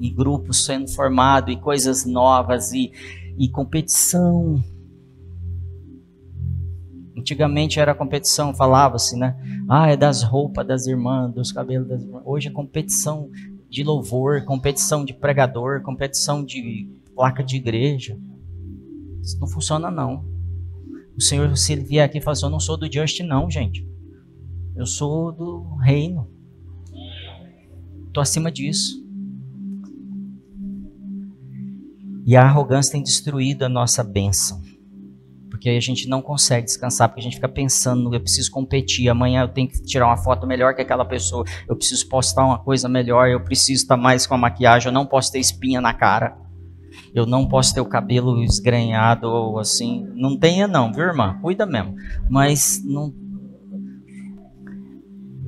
[0.00, 2.90] E grupos sendo formados, e coisas novas, e,
[3.38, 4.60] e competição.
[7.16, 9.36] Antigamente era competição, falava-se, né?
[9.68, 12.24] Ah, é das roupas das irmãs, dos cabelos das irmãs.
[12.26, 13.30] Hoje é competição
[13.70, 18.18] de louvor, competição de pregador, competição de placa de igreja.
[19.22, 20.24] Isso não funciona não.
[21.16, 23.50] O Senhor, se ele vier aqui e falar assim, eu não sou do Just não,
[23.50, 23.86] gente.
[24.74, 26.28] Eu sou do reino.
[28.06, 29.02] Estou acima disso.
[32.24, 34.62] E a arrogância tem destruído a nossa bênção
[35.62, 39.08] porque aí a gente não consegue descansar, porque a gente fica pensando, eu preciso competir,
[39.08, 42.58] amanhã eu tenho que tirar uma foto melhor que aquela pessoa, eu preciso postar uma
[42.58, 45.94] coisa melhor, eu preciso estar mais com a maquiagem, eu não posso ter espinha na
[45.94, 46.36] cara,
[47.14, 51.38] eu não posso ter o cabelo esgrenhado ou assim, não tenha não, viu irmã?
[51.40, 51.94] Cuida mesmo,
[52.28, 53.12] mas não,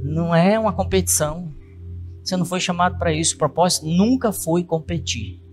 [0.03, 1.53] não é uma competição,
[2.23, 5.45] você não foi chamado para isso, o propósito nunca foi competir.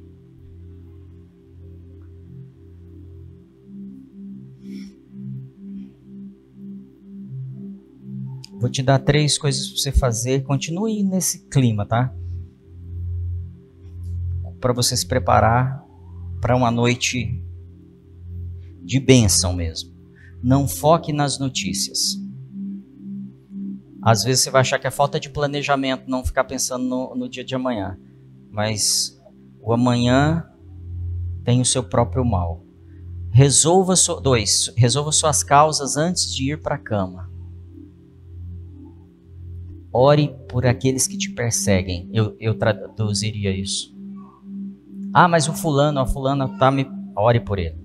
[8.62, 10.44] Vou te dar três coisas para você fazer.
[10.44, 12.14] Continue nesse clima, tá?
[14.60, 15.81] Para você se preparar
[16.42, 17.40] para uma noite
[18.84, 19.92] de bênção mesmo.
[20.42, 22.20] Não foque nas notícias.
[24.02, 27.30] Às vezes você vai achar que é falta de planejamento não ficar pensando no, no
[27.30, 27.98] dia de amanhã.
[28.50, 29.22] Mas
[29.62, 30.44] o amanhã
[31.44, 32.66] tem o seu próprio mal.
[33.30, 37.30] Resolva so, dois, resolva suas causas antes de ir para a cama.
[39.94, 42.10] Ore por aqueles que te perseguem.
[42.12, 43.91] Eu, eu traduziria isso.
[45.14, 46.88] Ah, mas o fulano, a fulana tá me.
[47.16, 47.76] Ore por ele.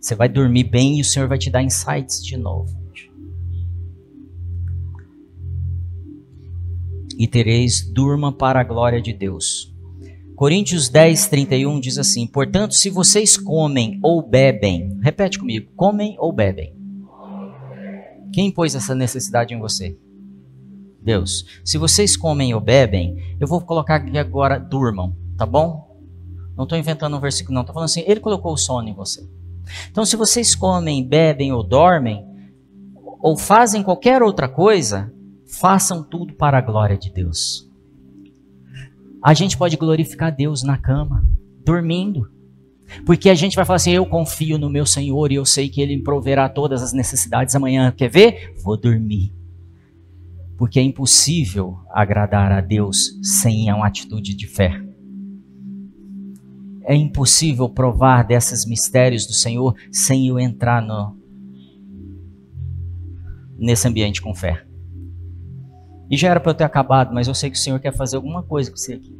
[0.00, 2.72] Você vai dormir bem e o Senhor vai te dar insights de novo.
[7.18, 9.74] E tereis durma para a glória de Deus.
[10.36, 16.32] Coríntios 10, 31 diz assim: Portanto, se vocês comem ou bebem, repete comigo: comem ou
[16.32, 16.76] bebem.
[18.32, 19.98] Quem pôs essa necessidade em você?
[21.02, 21.46] Deus.
[21.64, 25.85] Se vocês comem ou bebem, eu vou colocar aqui agora, durmam, tá bom?
[26.56, 27.62] Não estou inventando um versículo, não.
[27.62, 29.28] Estou falando assim, ele colocou o sono em você.
[29.90, 32.24] Então, se vocês comem, bebem ou dormem,
[33.20, 35.12] ou fazem qualquer outra coisa,
[35.46, 37.68] façam tudo para a glória de Deus.
[39.22, 41.24] A gente pode glorificar Deus na cama,
[41.64, 42.30] dormindo.
[43.04, 45.80] Porque a gente vai falar assim: eu confio no meu Senhor e eu sei que
[45.80, 47.90] Ele me proverá todas as necessidades amanhã.
[47.90, 48.54] Quer ver?
[48.62, 49.34] Vou dormir.
[50.56, 54.85] Porque é impossível agradar a Deus sem uma atitude de fé.
[56.86, 61.16] É impossível provar desses mistérios do Senhor sem eu entrar no,
[63.58, 64.64] nesse ambiente com fé.
[66.08, 68.16] E já era para eu ter acabado, mas eu sei que o Senhor quer fazer
[68.16, 69.18] alguma coisa com você aqui.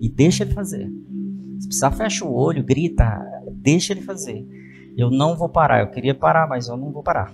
[0.00, 0.88] E deixa ele fazer.
[1.58, 3.20] Se precisar, fecha o olho, grita,
[3.52, 4.46] deixa ele fazer.
[4.96, 5.80] Eu não vou parar.
[5.80, 7.32] Eu queria parar, mas eu não vou parar.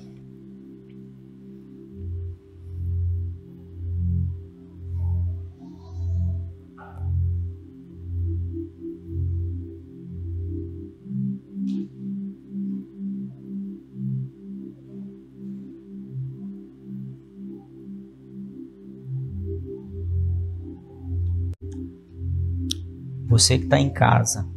[23.29, 24.49] Você que está em casa,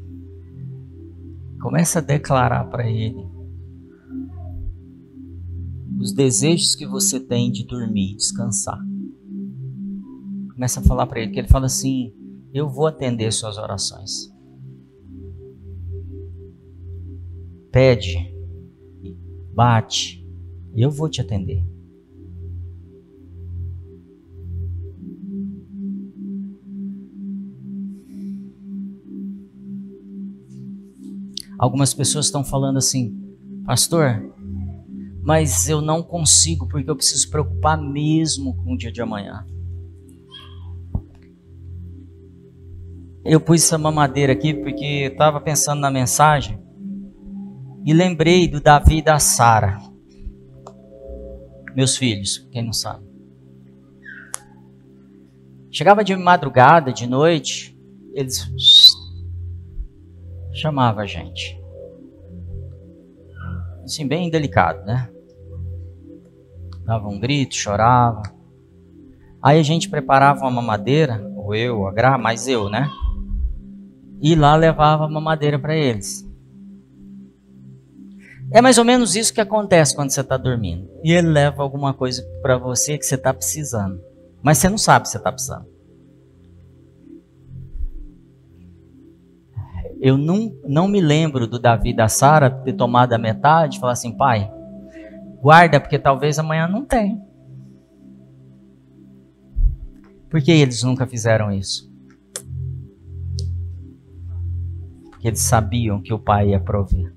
[1.62, 3.30] começa a declarar para Ele
[6.00, 8.80] os desejos que você tem de dormir, descansar.
[10.54, 12.14] Começa a falar para Ele que Ele fala assim:
[12.54, 14.32] Eu vou atender suas orações.
[17.72, 18.34] Pede,
[19.54, 20.26] bate,
[20.76, 21.71] eu vou te atender.
[31.62, 33.16] Algumas pessoas estão falando assim,
[33.68, 34.34] pastor,
[35.22, 39.46] mas eu não consigo porque eu preciso preocupar mesmo com o dia de amanhã.
[43.24, 46.60] Eu pus essa mamadeira aqui porque estava pensando na mensagem
[47.86, 49.80] e lembrei do Davi e da Sara,
[51.76, 53.06] meus filhos, quem não sabe.
[55.70, 57.80] Chegava de madrugada, de noite,
[58.16, 58.52] eles
[60.54, 61.60] chamava a gente.
[63.84, 65.10] Assim, bem delicado, né?
[66.86, 68.22] Dava um grito, chorava.
[69.42, 72.90] Aí a gente preparava uma mamadeira, ou eu, a Gra, mas eu, né?
[74.22, 76.30] E lá levava a mamadeira para eles.
[78.54, 80.88] É mais ou menos isso que acontece quando você está dormindo.
[81.04, 84.00] E ele leva alguma coisa para você que você está precisando.
[84.44, 85.71] Mas você não sabe se você está precisando.
[90.02, 93.94] Eu não, não me lembro do Davi da Sara ter tomado a metade e falar
[93.94, 94.52] assim, pai,
[95.40, 97.22] guarda, porque talvez amanhã não tem.
[100.28, 101.88] Por que eles nunca fizeram isso?
[105.12, 107.14] Porque eles sabiam que o pai ia prover.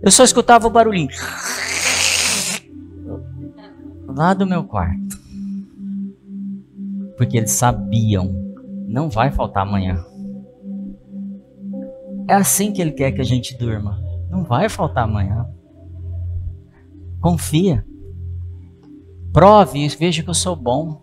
[0.00, 1.10] Eu só escutava o barulhinho
[4.06, 5.18] lá do meu quarto.
[7.16, 8.49] Porque eles sabiam
[8.90, 10.04] não vai faltar amanhã.
[12.28, 14.02] É assim que Ele quer que a gente durma.
[14.28, 15.48] Não vai faltar amanhã.
[17.20, 17.86] Confia.
[19.32, 21.00] Prove e veja que eu sou bom.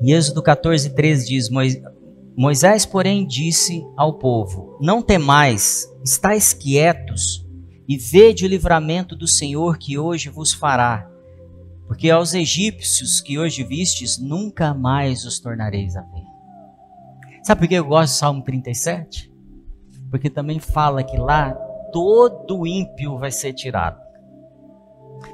[0.00, 1.48] Em Êxodo 14, 13 diz:
[2.36, 7.46] Moisés, porém, disse ao povo: Não temais, estáis quietos
[7.88, 11.11] e vede o livramento do Senhor que hoje vos fará.
[11.92, 16.24] Porque aos egípcios que hoje vistes, nunca mais os tornareis a ver.
[17.42, 19.30] Sabe por que eu gosto do Salmo 37?
[20.10, 21.52] Porque também fala que lá
[21.92, 24.00] todo ímpio vai ser tirado.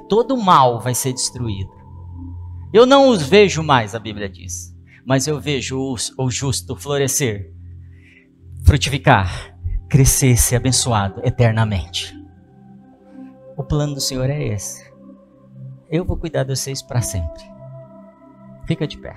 [0.09, 1.71] Todo mal vai ser destruído.
[2.73, 4.75] Eu não os vejo mais, a Bíblia diz.
[5.05, 7.53] Mas eu vejo o justo florescer,
[8.65, 9.57] frutificar,
[9.87, 12.13] crescer, ser abençoado eternamente.
[13.55, 14.88] O plano do Senhor é esse.
[15.91, 17.41] Eu vou cuidar de vocês para sempre.
[18.65, 19.15] Fica de pé.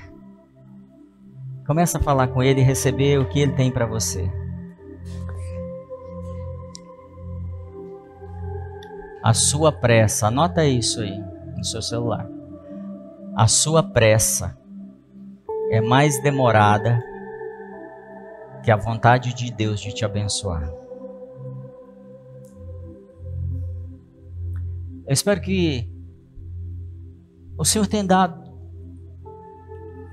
[1.66, 4.30] Começa a falar com ele e receber o que ele tem para você.
[9.22, 11.22] A sua pressa, anota isso aí
[11.56, 12.26] no seu celular.
[13.36, 14.58] A sua pressa
[15.70, 16.98] é mais demorada
[18.64, 20.72] que a vontade de Deus de te abençoar.
[25.06, 25.91] Eu espero que
[27.62, 28.42] o Senhor tem dado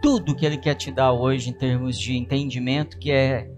[0.03, 3.49] tudo que Ele quer te dar hoje em termos de entendimento, que é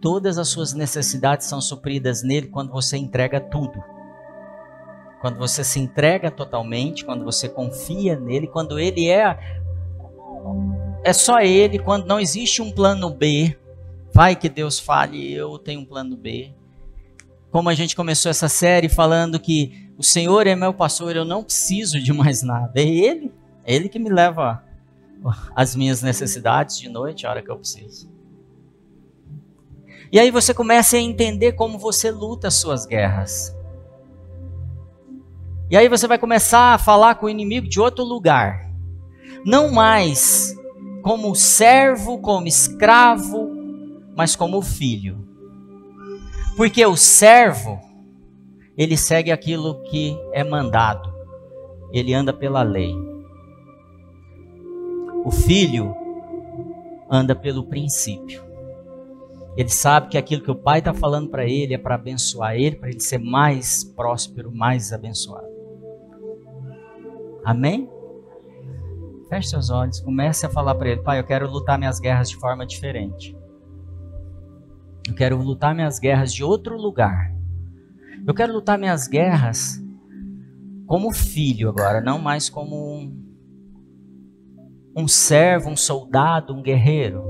[0.00, 3.78] todas as suas necessidades são supridas nele quando você entrega tudo.
[5.20, 9.38] Quando você se entrega totalmente, quando você confia nele, quando ele é
[11.04, 13.54] é só ele, quando não existe um plano B,
[14.14, 16.54] vai que Deus fale, eu tenho um plano B.
[17.50, 21.42] Como a gente começou essa série falando que O Senhor é meu pastor, eu não
[21.42, 22.72] preciso de mais nada.
[22.76, 23.32] É Ele,
[23.64, 24.62] é Ele que me leva
[25.56, 28.08] as minhas necessidades de noite, a hora que eu preciso.
[30.12, 33.54] E aí você começa a entender como você luta as suas guerras.
[35.68, 38.70] E aí você vai começar a falar com o inimigo de outro lugar.
[39.44, 40.54] Não mais
[41.02, 43.50] como servo, como escravo,
[44.16, 45.26] mas como filho.
[46.56, 47.80] Porque o servo,
[48.78, 51.12] ele segue aquilo que é mandado.
[51.92, 52.94] Ele anda pela lei.
[55.24, 55.92] O filho
[57.10, 58.46] anda pelo princípio.
[59.56, 62.76] Ele sabe que aquilo que o pai está falando para ele é para abençoar ele,
[62.76, 65.48] para ele ser mais próspero, mais abençoado.
[67.44, 67.90] Amém?
[69.28, 72.36] Feche seus olhos, comece a falar para ele: Pai, eu quero lutar minhas guerras de
[72.36, 73.36] forma diferente.
[75.08, 77.37] Eu quero lutar minhas guerras de outro lugar.
[78.28, 79.82] Eu quero lutar minhas guerras
[80.86, 83.24] como filho agora, não mais como um,
[84.94, 87.24] um servo, um soldado, um guerreiro.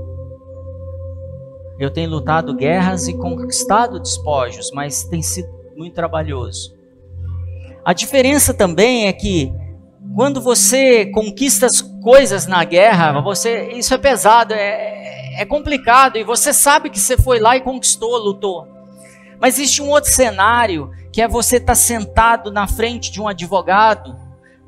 [1.79, 5.47] Eu tenho lutado guerras e conquistado despojos, mas tem sido
[5.77, 6.75] muito trabalhoso.
[7.85, 9.53] A diferença também é que
[10.17, 16.25] quando você conquista as coisas na guerra, você isso é pesado, é, é complicado e
[16.25, 18.78] você sabe que você foi lá e conquistou, lutou.
[19.39, 23.27] Mas existe um outro cenário que é você estar tá sentado na frente de um
[23.27, 24.15] advogado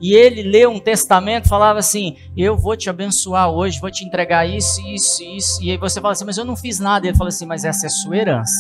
[0.02, 4.50] e ele leu um testamento, falava assim: Eu vou te abençoar hoje, vou te entregar
[4.50, 5.64] isso, isso, isso.
[5.64, 7.08] E aí você fala assim: Mas eu não fiz nada.
[7.08, 8.60] Ele fala assim: Mas essa é sua herança.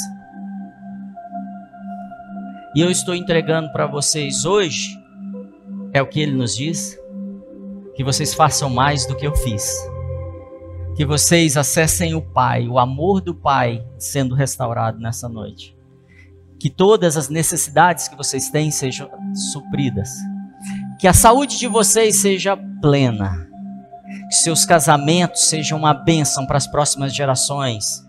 [2.75, 4.95] E eu estou entregando para vocês hoje,
[5.91, 6.95] é o que ele nos diz:
[7.95, 9.89] que vocês façam mais do que eu fiz.
[10.95, 15.75] Que vocês acessem o Pai, o amor do Pai sendo restaurado nessa noite.
[16.61, 19.09] Que todas as necessidades que vocês têm sejam
[19.51, 20.09] supridas
[21.01, 23.49] que a saúde de vocês seja plena.
[24.29, 28.05] Que seus casamentos sejam uma bênção para as próximas gerações.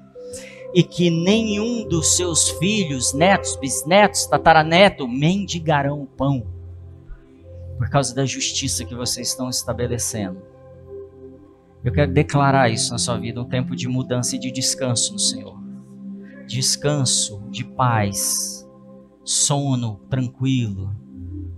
[0.75, 6.47] E que nenhum dos seus filhos, netos, bisnetos, tataraneto mendigarão o pão.
[7.79, 10.43] Por causa da justiça que vocês estão estabelecendo.
[11.83, 15.19] Eu quero declarar isso na sua vida, um tempo de mudança e de descanso no
[15.19, 15.59] Senhor.
[16.47, 18.67] Descanso de paz,
[19.23, 20.91] sono tranquilo,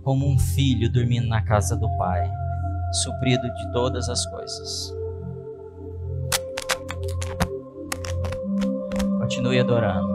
[0.03, 2.29] como um filho dormindo na casa do Pai,
[3.01, 4.93] suprido de todas as coisas.
[9.19, 10.14] Continue adorando.